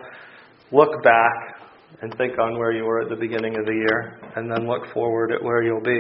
look 0.72 1.04
back 1.04 1.60
and 2.02 2.14
think 2.16 2.38
on 2.40 2.58
where 2.58 2.72
you 2.72 2.86
were 2.86 3.02
at 3.02 3.10
the 3.10 3.16
beginning 3.16 3.58
of 3.58 3.66
the 3.66 3.74
year, 3.74 4.20
and 4.36 4.50
then 4.50 4.68
look 4.68 4.88
forward 4.94 5.34
at 5.34 5.44
where 5.44 5.64
you'll 5.64 5.84
be. 5.84 6.00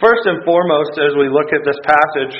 First 0.00 0.24
and 0.24 0.42
foremost, 0.44 0.98
as 0.98 1.14
we 1.14 1.28
look 1.28 1.52
at 1.52 1.62
this 1.62 1.78
passage, 1.84 2.34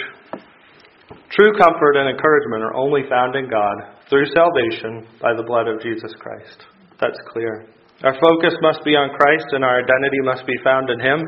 true 1.31 1.53
comfort 1.59 1.95
and 1.95 2.09
encouragement 2.11 2.65
are 2.65 2.75
only 2.75 3.03
found 3.09 3.37
in 3.37 3.49
God 3.51 3.77
through 4.09 4.27
salvation 4.35 5.07
by 5.21 5.35
the 5.35 5.45
blood 5.45 5.69
of 5.69 5.83
Jesus 5.83 6.11
Christ. 6.19 6.67
That's 7.01 7.19
clear. 7.31 7.69
Our 8.03 8.15
focus 8.19 8.55
must 8.63 8.83
be 8.85 8.97
on 8.97 9.11
Christ, 9.11 9.47
and 9.53 9.63
our 9.65 9.79
identity 9.79 10.23
must 10.23 10.47
be 10.47 10.57
found 10.65 10.91
in 10.91 10.99
Him. 10.99 11.19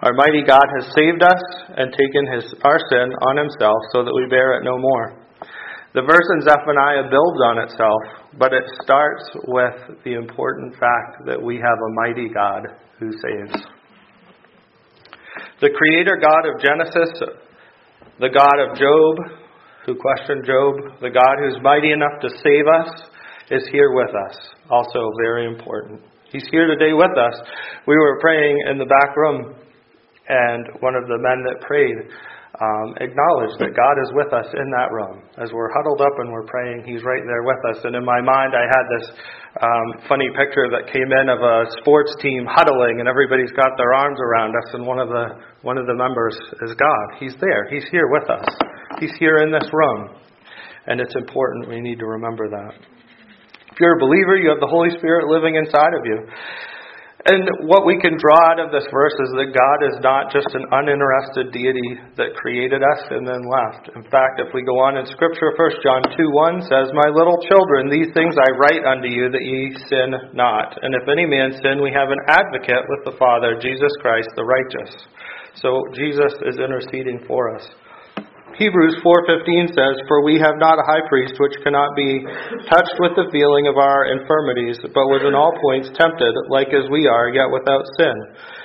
Our 0.00 0.14
mighty 0.14 0.42
God 0.46 0.62
has 0.78 0.94
saved 0.94 1.22
us 1.22 1.42
and 1.76 1.90
taken 1.90 2.22
his, 2.32 2.54
our 2.62 2.78
sin 2.90 3.10
on 3.26 3.36
Himself 3.36 3.78
so 3.92 4.04
that 4.04 4.14
we 4.14 4.30
bear 4.30 4.54
it 4.60 4.64
no 4.64 4.78
more. 4.78 5.26
The 5.94 6.02
verse 6.02 6.28
in 6.36 6.42
Zephaniah 6.42 7.10
builds 7.10 7.40
on 7.42 7.58
itself, 7.58 8.02
but 8.38 8.52
it 8.52 8.62
starts 8.84 9.24
with 9.48 9.98
the 10.04 10.14
important 10.14 10.74
fact 10.74 11.26
that 11.26 11.42
we 11.42 11.56
have 11.56 11.78
a 11.82 11.94
mighty 12.06 12.28
God 12.28 12.62
who 13.00 13.10
saves. 13.10 13.66
The 15.60 15.70
creator 15.74 16.16
God 16.22 16.46
of 16.46 16.62
Genesis, 16.62 17.10
the 18.20 18.30
God 18.30 18.58
of 18.62 18.78
Job, 18.78 19.42
who 19.86 19.96
questioned 19.96 20.46
Job, 20.46 21.00
the 21.00 21.10
God 21.10 21.42
who's 21.42 21.58
mighty 21.62 21.90
enough 21.90 22.20
to 22.22 22.28
save 22.44 22.68
us, 22.68 23.10
is 23.50 23.66
here 23.72 23.90
with 23.92 24.14
us. 24.14 24.36
Also, 24.70 25.10
very 25.24 25.46
important. 25.46 26.02
He's 26.30 26.46
here 26.52 26.68
today 26.68 26.92
with 26.92 27.16
us. 27.16 27.34
We 27.86 27.96
were 27.96 28.20
praying 28.20 28.58
in 28.70 28.78
the 28.78 28.84
back 28.84 29.16
room, 29.16 29.56
and 30.28 30.68
one 30.80 30.94
of 30.94 31.08
the 31.08 31.18
men 31.18 31.40
that 31.48 31.60
prayed 31.64 31.96
um, 32.58 32.96
acknowledge 32.98 33.54
that 33.62 33.76
God 33.76 33.96
is 34.02 34.10
with 34.18 34.32
us 34.34 34.48
in 34.50 34.68
that 34.74 34.90
room. 34.90 35.22
As 35.38 35.52
we're 35.54 35.70
huddled 35.70 36.00
up 36.00 36.16
and 36.18 36.32
we're 36.32 36.48
praying, 36.48 36.82
He's 36.82 37.04
right 37.06 37.22
there 37.22 37.44
with 37.46 37.60
us. 37.70 37.78
And 37.84 37.94
in 37.94 38.02
my 38.02 38.18
mind, 38.18 38.56
I 38.56 38.66
had 38.66 38.84
this 38.98 39.06
um, 39.62 39.88
funny 40.10 40.26
picture 40.34 40.66
that 40.72 40.90
came 40.90 41.06
in 41.06 41.26
of 41.30 41.38
a 41.38 41.70
sports 41.78 42.10
team 42.18 42.48
huddling, 42.50 42.98
and 42.98 43.06
everybody's 43.06 43.52
got 43.54 43.78
their 43.78 43.94
arms 43.94 44.18
around 44.18 44.56
us, 44.58 44.74
and 44.74 44.82
one 44.82 44.98
of 44.98 45.08
the 45.08 45.38
one 45.62 45.78
of 45.78 45.86
the 45.86 45.94
members 45.94 46.34
is 46.66 46.74
God. 46.74 47.06
He's 47.20 47.36
there. 47.38 47.68
He's 47.70 47.86
here 47.94 48.08
with 48.10 48.26
us. 48.26 48.46
He's 48.98 49.14
here 49.20 49.44
in 49.46 49.52
this 49.52 49.68
room, 49.70 50.10
and 50.86 51.00
it's 51.00 51.14
important. 51.14 51.68
We 51.68 51.80
need 51.80 51.98
to 52.00 52.06
remember 52.06 52.48
that. 52.48 52.74
If 53.70 53.78
you're 53.78 53.94
a 53.96 54.02
believer, 54.02 54.34
you 54.34 54.50
have 54.50 54.58
the 54.58 54.66
Holy 54.66 54.90
Spirit 54.98 55.30
living 55.30 55.54
inside 55.54 55.94
of 55.94 56.02
you. 56.02 56.26
And 57.26 57.66
what 57.66 57.82
we 57.82 57.98
can 57.98 58.14
draw 58.14 58.38
out 58.46 58.62
of 58.62 58.70
this 58.70 58.86
verse 58.94 59.18
is 59.18 59.34
that 59.34 59.50
God 59.50 59.78
is 59.82 59.98
not 60.06 60.30
just 60.30 60.46
an 60.54 60.62
uninterested 60.70 61.50
deity 61.50 61.98
that 62.14 62.38
created 62.38 62.78
us 62.78 63.02
and 63.10 63.26
then 63.26 63.42
left. 63.42 63.90
In 63.98 64.06
fact, 64.06 64.38
if 64.38 64.54
we 64.54 64.62
go 64.62 64.78
on 64.78 64.94
in 64.94 65.06
Scripture, 65.10 65.50
1 65.50 65.82
John 65.82 66.06
2 66.14 66.14
1 66.14 66.70
says, 66.70 66.94
My 66.94 67.10
little 67.10 67.42
children, 67.50 67.90
these 67.90 68.14
things 68.14 68.38
I 68.38 68.54
write 68.54 68.86
unto 68.86 69.10
you 69.10 69.34
that 69.34 69.42
ye 69.42 69.74
sin 69.90 70.14
not. 70.30 70.78
And 70.78 70.94
if 70.94 71.10
any 71.10 71.26
man 71.26 71.58
sin, 71.58 71.82
we 71.82 71.90
have 71.90 72.14
an 72.14 72.22
advocate 72.30 72.86
with 72.86 73.02
the 73.02 73.18
Father, 73.18 73.58
Jesus 73.58 73.90
Christ 73.98 74.30
the 74.38 74.46
righteous. 74.46 74.94
So 75.58 75.90
Jesus 75.98 76.30
is 76.46 76.62
interceding 76.62 77.26
for 77.26 77.50
us. 77.58 77.66
Hebrews 78.58 78.98
4:15 79.04 79.68
says, 79.68 80.02
"For 80.08 80.24
we 80.24 80.38
have 80.40 80.58
not 80.58 80.80
a 80.80 80.82
high 80.82 81.06
priest 81.08 81.38
which 81.38 81.54
cannot 81.62 81.94
be 81.94 82.26
touched 82.66 82.98
with 82.98 83.14
the 83.14 83.30
feeling 83.30 83.68
of 83.68 83.78
our 83.78 84.06
infirmities, 84.06 84.80
but 84.82 85.06
was 85.06 85.22
in 85.22 85.34
all 85.34 85.54
points 85.62 85.90
tempted 85.94 86.34
like 86.48 86.74
as 86.74 86.90
we 86.90 87.06
are, 87.06 87.28
yet 87.28 87.48
without 87.50 87.86
sin." 87.96 88.14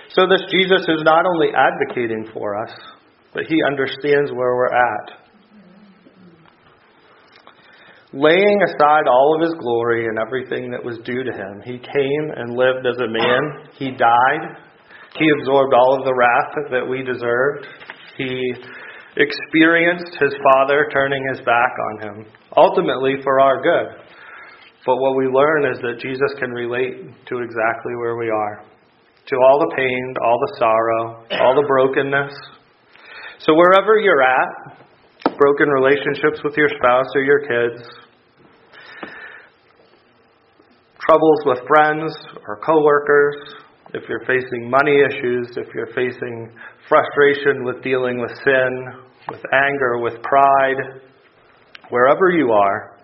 So 0.07 0.25
this 0.25 0.41
Jesus 0.49 0.81
is 0.89 1.03
not 1.03 1.27
only 1.27 1.53
advocating 1.53 2.25
for 2.33 2.59
us, 2.63 2.73
but 3.33 3.45
he 3.45 3.61
understands 3.63 4.31
where 4.31 4.55
we're 4.55 4.73
at. 4.73 5.13
Laying 8.13 8.63
aside 8.63 9.07
all 9.07 9.35
of 9.35 9.41
his 9.41 9.53
glory 9.55 10.07
and 10.07 10.17
everything 10.17 10.71
that 10.71 10.83
was 10.83 10.97
due 10.99 11.23
to 11.23 11.31
him, 11.31 11.61
he 11.65 11.77
came 11.77 12.31
and 12.35 12.55
lived 12.55 12.85
as 12.87 12.99
a 12.99 13.07
man. 13.07 13.67
He 13.73 13.91
died. 13.91 14.57
He 15.17 15.29
absorbed 15.29 15.73
all 15.73 15.99
of 15.99 16.05
the 16.05 16.13
wrath 16.13 16.71
that 16.71 16.87
we 16.87 17.03
deserved. 17.03 17.67
He 18.17 18.55
experienced 19.17 20.17
his 20.19 20.33
father 20.41 20.89
turning 20.91 21.23
his 21.29 21.39
back 21.41 21.71
on 21.91 22.01
him, 22.01 22.25
ultimately 22.57 23.15
for 23.23 23.39
our 23.39 23.61
good. 23.61 24.03
But 24.85 24.97
what 24.97 25.15
we 25.15 25.27
learn 25.27 25.71
is 25.71 25.79
that 25.79 25.99
Jesus 26.01 26.33
can 26.39 26.51
relate 26.51 27.07
to 27.27 27.39
exactly 27.39 27.95
where 28.01 28.17
we 28.17 28.29
are 28.29 28.65
to 29.27 29.35
all 29.37 29.59
the 29.59 29.73
pain, 29.77 30.13
all 30.21 30.37
the 30.37 30.55
sorrow, 30.59 31.25
all 31.39 31.55
the 31.55 31.65
brokenness. 31.67 32.33
So, 33.39 33.53
wherever 33.55 33.97
you're 33.97 34.21
at, 34.21 35.37
broken 35.37 35.69
relationships 35.69 36.43
with 36.43 36.55
your 36.57 36.67
spouse 36.67 37.07
or 37.15 37.23
your 37.23 37.39
kids, 37.39 37.87
troubles 40.99 41.39
with 41.45 41.59
friends 41.67 42.13
or 42.47 42.59
coworkers, 42.65 43.35
if 43.93 44.03
you're 44.09 44.25
facing 44.25 44.69
money 44.69 44.99
issues, 44.99 45.47
if 45.55 45.67
you're 45.73 45.93
facing 45.93 46.51
frustration 46.89 47.63
with 47.63 47.83
dealing 47.83 48.19
with 48.19 48.31
sin, 48.43 49.02
with 49.29 49.41
anger, 49.53 49.99
with 49.99 50.21
pride, 50.21 51.01
wherever 51.89 52.29
you 52.29 52.51
are, 52.51 52.97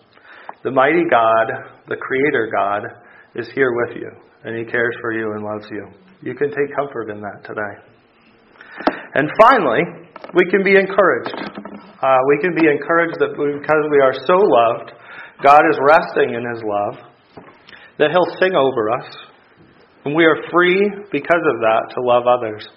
the 0.63 0.71
mighty 0.71 1.03
God, 1.09 1.47
the 1.87 1.95
Creator 1.95 2.51
God, 2.51 2.83
is 3.35 3.47
here 3.55 3.71
with 3.71 3.95
you, 3.95 4.09
and 4.43 4.57
He 4.57 4.69
cares 4.69 4.95
for 5.01 5.13
you 5.13 5.31
and 5.33 5.43
loves 5.43 5.65
you. 5.71 5.87
You 6.21 6.35
can 6.35 6.49
take 6.49 6.75
comfort 6.75 7.09
in 7.09 7.21
that 7.21 7.43
today. 7.45 7.73
And 9.15 9.29
finally, 9.39 9.81
we 10.33 10.45
can 10.51 10.63
be 10.63 10.75
encouraged. 10.75 11.33
Uh, 11.33 12.17
we 12.27 12.37
can 12.41 12.53
be 12.55 12.67
encouraged 12.67 13.19
that 13.19 13.31
because 13.35 13.83
we 13.91 14.01
are 14.01 14.13
so 14.27 14.35
loved, 14.35 14.91
God 15.43 15.61
is 15.69 15.79
resting 15.81 16.35
in 16.35 16.43
His 16.53 16.63
love, 16.63 16.95
that 17.97 18.11
He'll 18.11 18.37
sing 18.39 18.55
over 18.55 18.91
us, 18.91 19.15
and 20.05 20.15
we 20.15 20.25
are 20.25 20.37
free 20.51 20.89
because 21.11 21.43
of 21.43 21.59
that 21.61 21.93
to 21.95 22.01
love 22.01 22.23
others. 22.27 22.67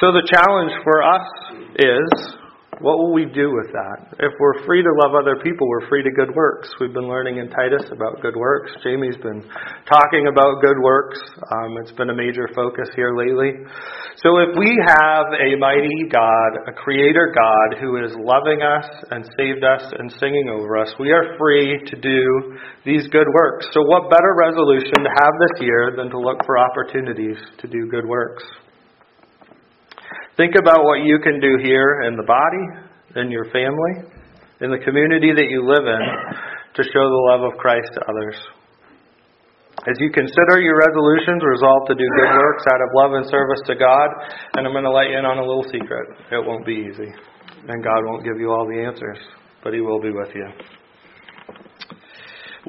So 0.00 0.12
the 0.12 0.22
challenge 0.30 0.72
for 0.84 1.02
us 1.02 1.26
is 1.78 2.38
what 2.80 2.98
will 2.98 3.12
we 3.12 3.26
do 3.26 3.50
with 3.50 3.72
that? 3.74 4.14
If 4.22 4.32
we're 4.38 4.64
free 4.64 4.82
to 4.82 4.92
love 5.02 5.18
other 5.18 5.36
people, 5.42 5.66
we're 5.66 5.88
free 5.88 6.02
to 6.02 6.10
good 6.10 6.34
works. 6.34 6.70
We've 6.80 6.92
been 6.92 7.08
learning 7.08 7.38
in 7.38 7.50
Titus 7.50 7.82
about 7.90 8.22
good 8.22 8.36
works. 8.36 8.70
Jamie's 8.84 9.16
been 9.16 9.42
talking 9.90 10.28
about 10.30 10.62
good 10.62 10.78
works. 10.78 11.18
Um, 11.50 11.76
it's 11.82 11.92
been 11.92 12.10
a 12.10 12.14
major 12.14 12.48
focus 12.54 12.88
here 12.94 13.16
lately. 13.16 13.50
So 14.22 14.38
if 14.38 14.54
we 14.58 14.78
have 14.86 15.26
a 15.34 15.58
mighty 15.58 16.06
God, 16.10 16.50
a 16.66 16.72
creator 16.72 17.34
God 17.34 17.80
who 17.80 18.04
is 18.04 18.14
loving 18.18 18.62
us 18.62 18.86
and 19.10 19.26
saved 19.38 19.64
us 19.64 19.82
and 19.98 20.12
singing 20.18 20.48
over 20.48 20.78
us, 20.78 20.94
we 21.00 21.10
are 21.10 21.34
free 21.38 21.82
to 21.86 21.96
do 21.98 22.58
these 22.84 23.08
good 23.08 23.26
works. 23.34 23.66
So 23.72 23.82
what 23.82 24.10
better 24.10 24.34
resolution 24.38 25.02
to 25.02 25.10
have 25.18 25.34
this 25.50 25.66
year 25.66 25.94
than 25.96 26.10
to 26.10 26.18
look 26.18 26.38
for 26.46 26.58
opportunities 26.58 27.38
to 27.58 27.66
do 27.66 27.88
good 27.90 28.06
works? 28.06 28.44
Think 30.38 30.54
about 30.54 30.86
what 30.86 31.02
you 31.02 31.18
can 31.18 31.42
do 31.42 31.58
here 31.58 32.06
in 32.06 32.14
the 32.14 32.22
body, 32.22 32.64
in 33.18 33.26
your 33.26 33.50
family, 33.50 34.06
in 34.62 34.70
the 34.70 34.78
community 34.86 35.34
that 35.34 35.50
you 35.50 35.66
live 35.66 35.82
in 35.82 36.02
to 36.78 36.82
show 36.94 37.04
the 37.10 37.22
love 37.34 37.42
of 37.42 37.58
Christ 37.58 37.90
to 37.98 38.00
others. 38.06 38.38
As 39.90 39.98
you 39.98 40.14
consider 40.14 40.62
your 40.62 40.78
resolutions, 40.78 41.42
resolve 41.42 41.90
to 41.90 41.94
do 41.98 42.06
good 42.06 42.30
works 42.38 42.62
out 42.70 42.78
of 42.78 42.88
love 42.94 43.12
and 43.18 43.26
service 43.26 43.58
to 43.66 43.74
God, 43.74 44.08
and 44.54 44.62
I'm 44.62 44.70
going 44.70 44.86
to 44.86 44.94
let 44.94 45.10
you 45.10 45.18
in 45.18 45.26
on 45.26 45.38
a 45.38 45.46
little 45.46 45.66
secret. 45.74 46.06
It 46.30 46.46
won't 46.46 46.64
be 46.64 46.86
easy, 46.86 47.10
and 47.66 47.82
God 47.82 48.06
won't 48.06 48.22
give 48.22 48.38
you 48.38 48.54
all 48.54 48.62
the 48.62 48.78
answers, 48.78 49.18
but 49.64 49.74
He 49.74 49.80
will 49.80 50.00
be 50.00 50.14
with 50.14 50.30
you. 50.38 50.46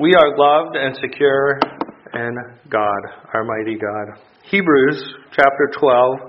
We 0.01 0.15
are 0.17 0.33
loved 0.33 0.75
and 0.75 0.97
secure 0.97 1.59
in 2.17 2.33
God, 2.65 3.01
our 3.35 3.45
mighty 3.45 3.77
God. 3.77 4.25
Hebrews 4.49 4.97
chapter 5.37 5.69
12, 5.77 6.28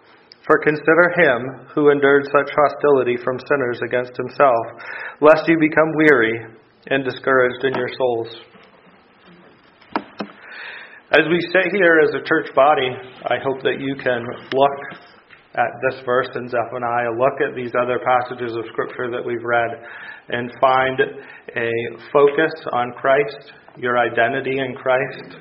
For 0.45 0.57
consider 0.63 1.13
him 1.17 1.67
who 1.75 1.91
endured 1.91 2.25
such 2.25 2.49
hostility 2.55 3.17
from 3.23 3.37
sinners 3.47 3.79
against 3.85 4.17
himself, 4.17 4.65
lest 5.21 5.47
you 5.47 5.57
become 5.59 5.93
weary 5.95 6.33
and 6.87 7.05
discouraged 7.05 7.63
in 7.63 7.73
your 7.75 7.89
souls. 7.97 8.27
As 11.11 11.27
we 11.29 11.39
sit 11.51 11.73
here 11.73 11.99
as 12.01 12.15
a 12.15 12.25
church 12.25 12.55
body, 12.55 12.89
I 13.27 13.35
hope 13.43 13.61
that 13.63 13.79
you 13.79 13.95
can 14.01 14.23
look 14.53 14.77
at 15.53 15.71
this 15.89 15.99
verse 16.05 16.29
in 16.35 16.47
Zephaniah, 16.47 17.11
look 17.19 17.41
at 17.43 17.55
these 17.55 17.71
other 17.79 17.99
passages 17.99 18.55
of 18.55 18.63
Scripture 18.71 19.11
that 19.11 19.23
we've 19.23 19.43
read, 19.43 19.69
and 20.29 20.49
find 20.61 20.99
a 21.55 21.71
focus 22.13 22.53
on 22.71 22.93
Christ, 22.93 23.51
your 23.77 23.97
identity 23.99 24.57
in 24.57 24.73
Christ, 24.75 25.35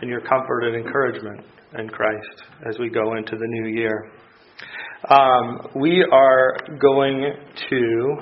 and 0.00 0.08
your 0.08 0.20
comfort 0.20 0.62
and 0.62 0.76
encouragement 0.86 1.40
in 1.78 1.88
Christ 1.88 2.44
as 2.68 2.78
we 2.78 2.88
go 2.88 3.16
into 3.16 3.32
the 3.32 3.46
new 3.46 3.68
year. 3.76 4.12
Um, 5.04 5.68
we 5.76 6.02
are 6.10 6.56
going 6.80 7.32
to, 7.68 8.16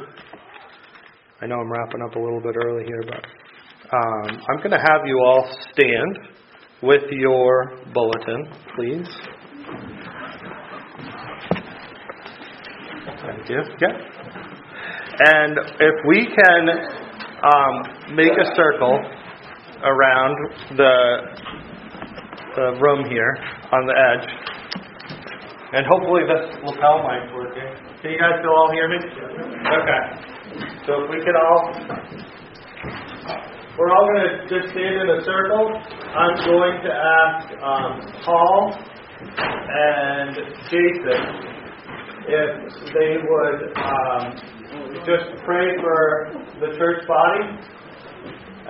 I 1.40 1.46
know 1.46 1.60
I'm 1.60 1.70
wrapping 1.72 2.02
up 2.02 2.16
a 2.16 2.18
little 2.18 2.40
bit 2.42 2.56
early 2.62 2.84
here, 2.84 3.02
but 3.06 3.24
um, 3.96 4.40
I'm 4.50 4.58
going 4.58 4.72
to 4.72 4.82
have 4.84 5.06
you 5.06 5.18
all 5.20 5.48
stand 5.72 6.18
with 6.82 7.04
your 7.12 7.78
bulletin, 7.94 8.48
please. 8.76 9.06
Thank 13.24 13.48
you. 13.48 13.62
Yeah. 13.80 13.96
And 15.26 15.56
if 15.80 15.94
we 16.08 16.26
can 16.26 16.68
um, 17.44 18.16
make 18.16 18.32
a 18.32 18.56
circle 18.56 19.00
around 19.84 20.36
the, 20.76 21.18
the 22.56 22.78
room 22.80 23.08
here 23.08 23.36
on 23.72 23.86
the 23.86 23.94
edge, 23.94 24.53
and 25.74 25.82
hopefully 25.90 26.22
this 26.22 26.54
lapel 26.62 27.02
mic's 27.02 27.34
working. 27.34 27.66
Can 28.00 28.10
you 28.14 28.18
guys 28.18 28.38
still 28.38 28.54
all 28.54 28.70
hear 28.70 28.88
me? 28.88 28.98
Okay. 29.02 30.02
So 30.86 31.04
if 31.04 31.10
we 31.10 31.18
could 31.18 31.34
all 31.34 31.74
we're 33.76 33.90
all 33.90 34.06
going 34.06 34.22
to 34.22 34.46
just 34.46 34.70
stand 34.70 35.02
in 35.02 35.08
a 35.18 35.24
circle. 35.24 35.66
I'm 36.14 36.36
going 36.46 36.78
to 36.78 36.92
ask 36.94 37.50
um, 37.58 38.22
Paul 38.24 38.72
and 39.26 40.36
Jason 40.70 41.22
if 42.30 42.54
they 42.94 43.18
would 43.18 43.74
um, 43.74 44.30
just 45.02 45.26
pray 45.44 45.74
for 45.82 46.38
the 46.60 46.78
church 46.78 47.02
body 47.08 47.58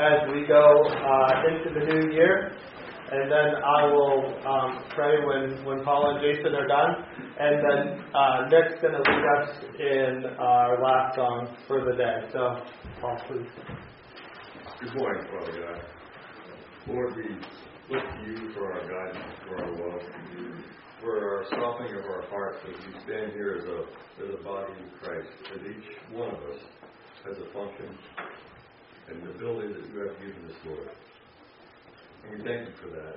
as 0.01 0.27
we 0.33 0.47
go 0.47 0.89
uh, 0.89 1.53
into 1.53 1.79
the 1.79 1.85
new 1.85 2.13
year. 2.15 2.57
And 3.13 3.31
then 3.31 3.63
I 3.63 3.85
will 3.85 4.25
um, 4.47 4.85
pray 4.95 5.17
when, 5.25 5.65
when 5.65 5.85
Paul 5.85 6.17
and 6.17 6.21
Jason 6.21 6.55
are 6.55 6.67
done. 6.67 7.05
And 7.39 7.57
then 7.61 8.05
uh, 8.15 8.49
Nick's 8.49 8.81
going 8.81 8.95
to 8.95 9.03
lead 9.05 9.25
us 9.41 9.51
in 9.79 10.25
our 10.39 10.83
last 10.83 11.17
song 11.17 11.55
for 11.69 11.85
the 11.85 11.97
day. 11.97 12.17
So, 12.33 12.57
Paul, 13.01 13.21
please. 13.29 13.47
Good 14.81 14.95
morning, 14.97 15.27
Father 15.31 15.61
God. 15.61 15.85
Lord, 16.89 17.17
we 17.17 17.25
look 17.95 18.05
to 18.05 18.31
you 18.31 18.53
for 18.55 18.73
our 18.73 18.81
guidance, 18.81 19.35
for 19.47 19.65
our 19.65 19.71
love, 19.71 20.03
for 21.01 21.19
our 21.19 21.45
softening 21.51 21.95
of 21.99 22.05
our 22.07 22.25
hearts 22.31 22.59
as 22.69 22.87
we 22.87 22.93
stand 23.05 23.33
here 23.33 23.61
as 23.61 23.65
a, 23.65 24.25
as 24.25 24.41
a 24.41 24.43
body 24.43 24.73
of 24.73 25.03
Christ, 25.03 25.29
as 25.55 25.61
each 25.61 26.15
one 26.17 26.31
of 26.31 26.43
us 26.43 26.61
has 27.27 27.37
a 27.37 27.53
function 27.53 27.99
and 29.09 29.23
the 29.23 29.31
ability 29.31 29.75
that 29.75 29.93
you 29.93 30.01
have 30.01 30.19
given 30.19 30.51
us, 30.51 30.57
Lord. 30.67 30.89
And 32.25 32.39
we 32.39 32.49
thank 32.49 32.69
you 32.69 32.75
for 32.81 32.89
that. 32.97 33.17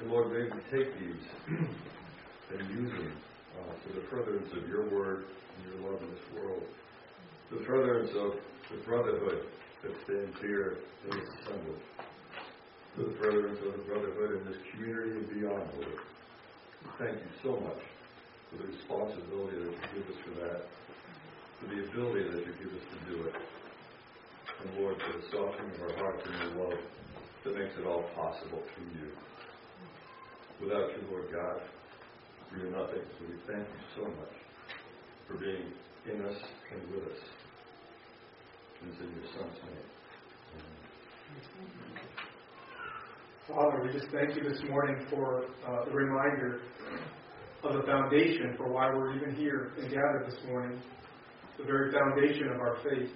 And 0.00 0.10
Lord, 0.10 0.32
may 0.32 0.44
we 0.44 0.60
take 0.70 0.92
these 0.98 1.24
and 2.58 2.70
use 2.70 2.90
them 2.90 3.12
uh, 3.58 3.72
for 3.82 3.92
the 4.00 4.06
furtherance 4.10 4.48
of 4.56 4.68
your 4.68 4.88
word 4.90 5.24
and 5.56 5.82
your 5.82 5.90
love 5.90 6.02
in 6.02 6.10
this 6.10 6.42
world, 6.42 6.62
the 7.50 7.64
furtherance 7.66 8.10
of 8.16 8.32
the 8.70 8.82
brotherhood 8.84 9.46
that 9.82 9.92
stands 10.04 10.36
here 10.40 10.78
in 11.04 11.18
this 11.18 11.28
assembly. 11.42 11.80
The 12.96 13.14
furtherance 13.18 13.58
of 13.66 13.72
the 13.72 13.84
brotherhood 13.88 14.40
in 14.40 14.52
this 14.52 14.60
community 14.72 15.10
and 15.18 15.28
beyond, 15.28 15.64
Lord. 15.80 15.98
Thank 16.98 17.16
you 17.16 17.32
so 17.42 17.60
much 17.60 17.82
for 18.50 18.56
the 18.62 18.68
responsibility 18.68 19.56
that 19.56 19.72
you 19.72 19.88
give 19.96 20.06
us 20.12 20.18
for 20.24 20.34
that, 20.44 20.60
for 21.58 21.66
the 21.74 21.88
ability 21.88 22.36
that 22.36 22.46
you 22.46 22.52
give 22.60 22.72
us 22.74 22.84
to 22.84 22.98
do 23.10 23.22
it. 23.24 23.34
And 24.62 24.78
Lord, 24.78 24.96
for 25.00 25.18
the 25.18 25.24
softening 25.32 25.72
of 25.74 25.80
our 25.82 25.96
hearts 25.96 26.22
and 26.26 26.34
your 26.36 26.68
love 26.68 26.78
that 27.44 27.56
makes 27.56 27.74
it 27.78 27.86
all 27.86 28.04
possible 28.14 28.62
through 28.74 29.00
you. 29.00 29.10
Without 30.60 30.90
you, 30.90 31.08
Lord 31.10 31.32
God, 31.32 31.60
we 32.54 32.62
are 32.62 32.70
nothing. 32.70 33.02
So 33.18 33.24
we 33.26 33.52
thank 33.52 33.66
you 33.66 33.82
so 33.96 34.02
much 34.04 34.36
for 35.26 35.34
being 35.38 35.72
in 36.06 36.24
us 36.24 36.36
and 36.72 36.90
with 36.90 37.04
us 37.12 37.18
is 38.88 39.00
in 39.00 39.12
your 39.14 39.26
Son's 39.32 39.58
name. 39.64 39.92
Father, 43.48 43.82
we 43.82 43.92
just 43.92 44.10
thank 44.12 44.36
you 44.36 44.42
this 44.42 44.60
morning 44.68 45.06
for 45.10 45.44
uh, 45.66 45.84
the 45.84 45.90
reminder 45.90 46.60
of 47.62 47.74
the 47.74 47.82
foundation 47.82 48.54
for 48.56 48.68
why 48.68 48.92
we're 48.92 49.16
even 49.16 49.34
here 49.34 49.72
and 49.78 49.88
gathered 49.90 50.26
this 50.26 50.38
morning. 50.48 50.80
The 51.58 51.64
very 51.64 51.92
foundation 51.92 52.48
of 52.48 52.60
our 52.60 52.76
faith, 52.82 53.10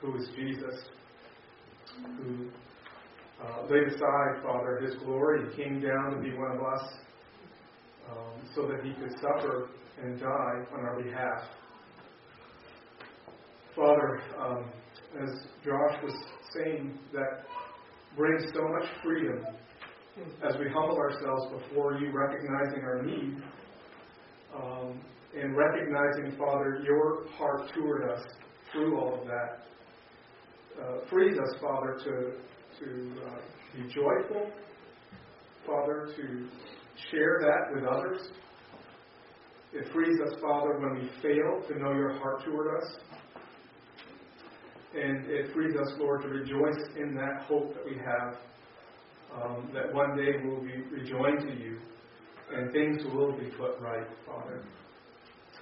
who 0.00 0.16
is 0.16 0.28
Jesus, 0.36 0.84
who 2.18 2.48
uh, 3.42 3.62
laid 3.70 3.88
aside, 3.88 4.42
Father, 4.42 4.80
his 4.82 4.94
glory 5.04 5.42
and 5.42 5.56
came 5.56 5.80
down 5.80 6.14
to 6.14 6.20
be 6.20 6.36
one 6.36 6.52
of 6.52 6.62
us 6.62 6.94
um, 8.10 8.40
so 8.54 8.66
that 8.66 8.84
he 8.84 8.92
could 8.94 9.12
suffer 9.20 9.68
and 10.02 10.20
die 10.20 10.64
on 10.74 10.80
our 10.80 11.02
behalf. 11.02 11.42
Father, 13.74 14.20
um, 14.38 14.64
as 15.22 15.30
Josh 15.64 16.02
was 16.02 16.14
saying, 16.54 16.98
that 17.12 17.44
brings 18.16 18.42
so 18.52 18.62
much 18.68 18.88
freedom 19.02 19.44
as 20.46 20.56
we 20.58 20.66
humble 20.68 20.98
ourselves 20.98 21.46
before 21.52 21.98
you, 21.98 22.10
recognizing 22.12 22.82
our 22.82 23.02
need, 23.02 23.42
um, 24.54 25.00
and 25.38 25.56
recognizing, 25.56 26.36
Father, 26.36 26.82
your 26.84 27.26
heart 27.36 27.70
toward 27.74 28.10
us 28.10 28.20
through 28.72 28.98
all 28.98 29.20
of 29.20 29.26
that. 29.26 29.64
Uh, 30.80 31.08
frees 31.08 31.36
us, 31.38 31.60
Father, 31.60 31.98
to, 32.04 32.32
to 32.80 33.12
uh, 33.26 33.40
be 33.76 33.92
joyful, 33.92 34.50
Father, 35.66 36.08
to 36.16 36.48
share 37.10 37.40
that 37.40 37.74
with 37.74 37.84
others. 37.84 38.28
It 39.72 39.92
frees 39.92 40.18
us, 40.26 40.34
Father, 40.40 40.78
when 40.80 40.94
we 40.94 41.08
fail 41.22 41.62
to 41.68 41.78
know 41.78 41.92
your 41.92 42.18
heart 42.18 42.44
toward 42.44 42.82
us. 42.82 42.96
And 44.94 45.26
it 45.26 45.52
frees 45.54 45.76
us, 45.76 45.92
Lord, 45.98 46.22
to 46.22 46.28
rejoice 46.28 46.88
in 46.96 47.14
that 47.14 47.44
hope 47.46 47.74
that 47.74 47.84
we 47.84 47.96
have, 47.96 48.36
um, 49.32 49.70
that 49.72 49.94
one 49.94 50.16
day 50.16 50.32
we'll 50.42 50.62
be 50.62 50.82
rejoined 50.90 51.40
to 51.48 51.54
you 51.62 51.78
and 52.52 52.72
things 52.72 53.04
will 53.14 53.32
be 53.38 53.46
put 53.56 53.80
right, 53.80 54.06
Father, 54.26 54.64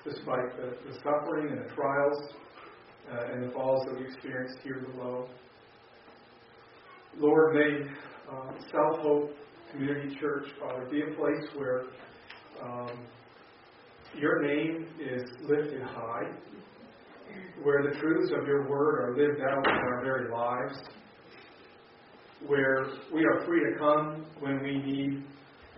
despite 0.04 0.56
the, 0.56 0.76
the 0.90 0.98
suffering 1.02 1.50
and 1.50 1.68
the 1.68 1.74
trials 1.74 2.32
uh, 3.12 3.32
and 3.32 3.48
the 3.48 3.52
falls 3.52 3.84
that 3.86 3.98
we 3.98 4.06
experienced 4.06 4.58
here 4.62 4.86
below. 4.92 5.28
Lord, 7.20 7.54
may 7.54 7.90
uh, 8.30 8.52
South 8.72 9.00
Hope 9.00 9.30
Community 9.72 10.16
Church, 10.20 10.44
Father, 10.60 10.86
be 10.88 11.02
a 11.02 11.16
place 11.16 11.48
where 11.56 11.82
um, 12.62 13.06
your 14.16 14.40
name 14.42 14.86
is 15.00 15.22
lifted 15.42 15.82
high, 15.82 16.30
where 17.64 17.82
the 17.82 17.98
truths 17.98 18.32
of 18.40 18.46
your 18.46 18.68
word 18.68 19.00
are 19.00 19.16
lived 19.16 19.40
out 19.40 19.66
in 19.66 19.74
our 19.74 20.00
very 20.04 20.30
lives, 20.30 20.78
where 22.46 22.86
we 23.12 23.24
are 23.24 23.44
free 23.44 23.60
to 23.72 23.78
come 23.78 24.24
when 24.38 24.62
we 24.62 24.78
need 24.78 25.24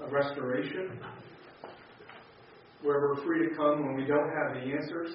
a 0.07 0.11
restoration, 0.11 1.01
where 2.83 3.01
we're 3.01 3.25
free 3.25 3.49
to 3.49 3.57
come 3.57 3.87
when 3.87 3.97
we 3.97 4.05
don't 4.05 4.29
have 4.29 4.63
the 4.63 4.73
answers. 4.73 5.15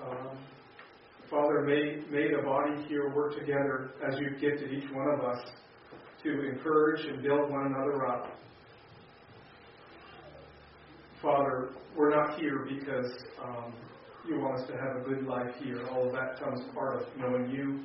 Um, 0.00 0.38
Father, 1.32 1.62
may, 1.62 2.02
may 2.10 2.28
the 2.28 2.42
body 2.42 2.84
here 2.88 3.08
work 3.08 3.38
together 3.38 3.92
as 4.06 4.20
you've 4.20 4.38
gifted 4.38 4.70
each 4.70 4.90
one 4.92 5.08
of 5.08 5.20
us 5.20 5.38
to 6.22 6.46
encourage 6.46 7.06
and 7.06 7.22
build 7.22 7.50
one 7.50 7.68
another 7.68 8.06
up. 8.06 8.36
Father, 11.22 11.70
we're 11.96 12.10
not 12.10 12.38
here 12.38 12.66
because 12.68 13.10
um, 13.42 13.72
you 14.28 14.40
want 14.40 14.60
us 14.60 14.66
to 14.68 14.74
have 14.74 14.96
a 15.00 15.08
good 15.08 15.26
life 15.26 15.54
here. 15.62 15.86
All 15.88 16.06
of 16.06 16.12
that 16.12 16.38
comes 16.38 16.60
part 16.74 17.00
of 17.00 17.08
knowing 17.16 17.50
you, 17.50 17.80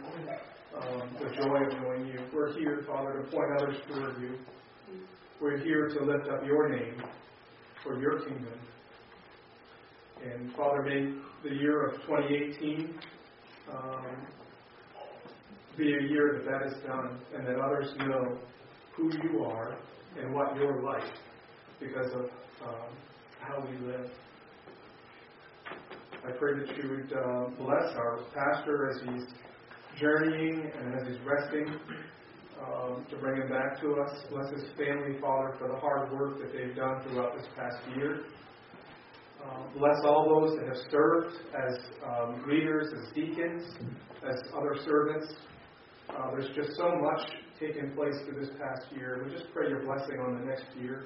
um, 0.81 1.09
the 1.17 1.33
joy 1.41 1.67
of 1.67 1.81
knowing 1.81 2.05
you. 2.05 2.19
We're 2.33 2.51
here, 2.51 2.83
Father, 2.85 3.21
to 3.21 3.31
point 3.31 3.47
others 3.61 3.77
toward 3.87 4.21
you. 4.21 4.37
We're 5.39 5.59
here 5.59 5.87
to 5.87 6.03
lift 6.03 6.27
up 6.27 6.45
your 6.45 6.67
name 6.67 7.01
for 7.81 7.97
your 7.97 8.19
kingdom. 8.25 8.59
And 10.21 10.53
Father, 10.53 10.81
may 10.81 11.13
the 11.47 11.55
year 11.55 11.87
of 11.87 12.01
2018 12.01 12.99
um, 13.71 14.27
be 15.77 15.93
a 15.93 16.09
year 16.09 16.41
that 16.41 16.51
that 16.51 16.67
is 16.67 16.83
done 16.85 17.19
and 17.35 17.45
that 17.47 17.59
others 17.59 17.93
know 17.99 18.37
who 18.95 19.11
you 19.23 19.43
are 19.43 19.77
and 20.19 20.33
what 20.33 20.55
you're 20.55 20.81
like 20.81 21.13
because 21.79 22.11
of 22.13 22.25
um, 22.67 22.89
how 23.39 23.63
we 23.63 23.85
live. 23.85 24.09
I 26.25 26.31
pray 26.31 26.59
that 26.59 26.75
you 26.77 26.89
would 26.89 27.13
uh, 27.13 27.49
bless 27.57 27.95
our 27.95 28.19
pastor 28.33 28.89
as 28.89 29.01
he's 29.07 29.27
journeying 29.99 30.71
and 30.79 30.95
as 30.95 31.07
he's 31.07 31.19
resting 31.25 31.79
um, 32.61 33.05
to 33.09 33.17
bring 33.17 33.41
him 33.41 33.49
back 33.49 33.79
to 33.81 33.93
us. 34.01 34.25
Bless 34.31 34.51
his 34.51 34.63
family, 34.77 35.19
Father, 35.21 35.55
for 35.59 35.67
the 35.67 35.77
hard 35.77 36.11
work 36.11 36.39
that 36.39 36.51
they've 36.51 36.75
done 36.75 37.01
throughout 37.03 37.37
this 37.37 37.45
past 37.55 37.77
year. 37.95 38.23
Uh, 39.47 39.63
bless 39.77 39.95
all 40.03 40.27
those 40.27 40.57
that 40.57 40.67
have 40.67 40.91
served 40.91 41.35
as 41.55 41.79
um, 42.05 42.43
leaders, 42.49 42.87
as 42.91 43.13
deacons, 43.13 43.63
as 44.27 44.35
other 44.53 44.75
servants. 44.83 45.35
Uh, 46.09 46.31
there's 46.31 46.49
just 46.55 46.75
so 46.75 46.91
much 46.99 47.29
taking 47.59 47.91
place 47.95 48.15
through 48.25 48.39
this 48.39 48.49
past 48.59 48.91
year. 48.95 49.23
We 49.25 49.31
just 49.31 49.51
pray 49.53 49.69
your 49.69 49.85
blessing 49.85 50.19
on 50.19 50.39
the 50.39 50.45
next 50.45 50.65
year. 50.79 51.05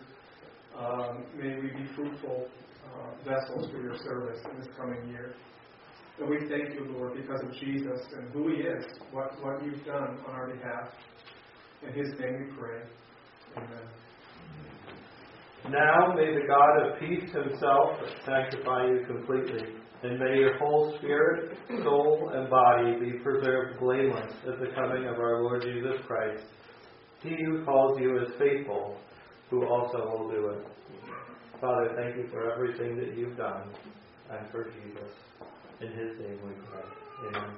Um, 0.78 1.26
may 1.36 1.56
we 1.56 1.68
be 1.68 1.88
fruitful 1.96 2.48
uh, 2.86 3.24
vessels 3.24 3.70
for 3.72 3.82
your 3.82 3.98
service 3.98 4.40
in 4.52 4.60
this 4.60 4.70
coming 4.78 5.08
year. 5.10 5.36
And 6.20 6.30
we 6.30 6.38
thank 6.50 6.74
you, 6.74 6.86
Lord, 6.98 7.16
because 7.16 7.42
of 7.42 7.52
Jesus 7.54 8.00
and 8.16 8.32
who 8.32 8.50
he 8.50 8.62
is, 8.62 8.86
what, 9.12 9.42
what 9.44 9.64
you've 9.64 9.86
done 9.86 10.20
on 10.28 10.34
our 10.34 10.48
behalf. 10.48 10.90
In 11.88 11.94
his 11.94 12.20
name 12.20 12.48
we 12.48 12.56
pray. 12.58 12.82
Amen. 13.58 13.88
Now 15.70 16.14
may 16.16 16.34
the 16.34 16.48
God 16.48 16.82
of 16.82 17.00
peace 17.00 17.32
himself 17.32 18.00
sanctify 18.26 18.88
you 18.88 19.06
completely, 19.06 19.76
and 20.04 20.20
may 20.20 20.38
your 20.38 20.58
whole 20.58 20.98
spirit, 20.98 21.56
soul, 21.84 22.32
and 22.34 22.50
body 22.50 23.00
be 23.00 23.20
preserved 23.20 23.80
blameless 23.80 24.34
at 24.48 24.60
the 24.60 24.74
coming 24.76 25.06
of 25.08 25.20
our 25.20 25.44
Lord 25.44 25.62
Jesus 25.62 26.02
Christ. 26.08 26.44
He 27.22 27.36
who 27.46 27.64
calls 27.64 28.00
you 28.00 28.18
is 28.24 28.30
faithful, 28.40 28.98
who 29.50 29.68
also 29.68 30.00
will 30.00 30.30
do 30.32 30.48
it. 30.50 30.66
Father, 31.62 31.92
thank 31.96 32.18
you 32.18 32.28
for 32.32 32.52
everything 32.52 32.98
that 32.98 33.16
you've 33.16 33.38
done 33.38 33.70
and 34.32 34.50
for 34.50 34.64
Jesus. 34.64 35.12
In 35.80 35.90
his 35.90 36.18
name 36.20 36.40
we 36.44 36.54
pray. 36.70 36.84
Amen. 37.28 37.52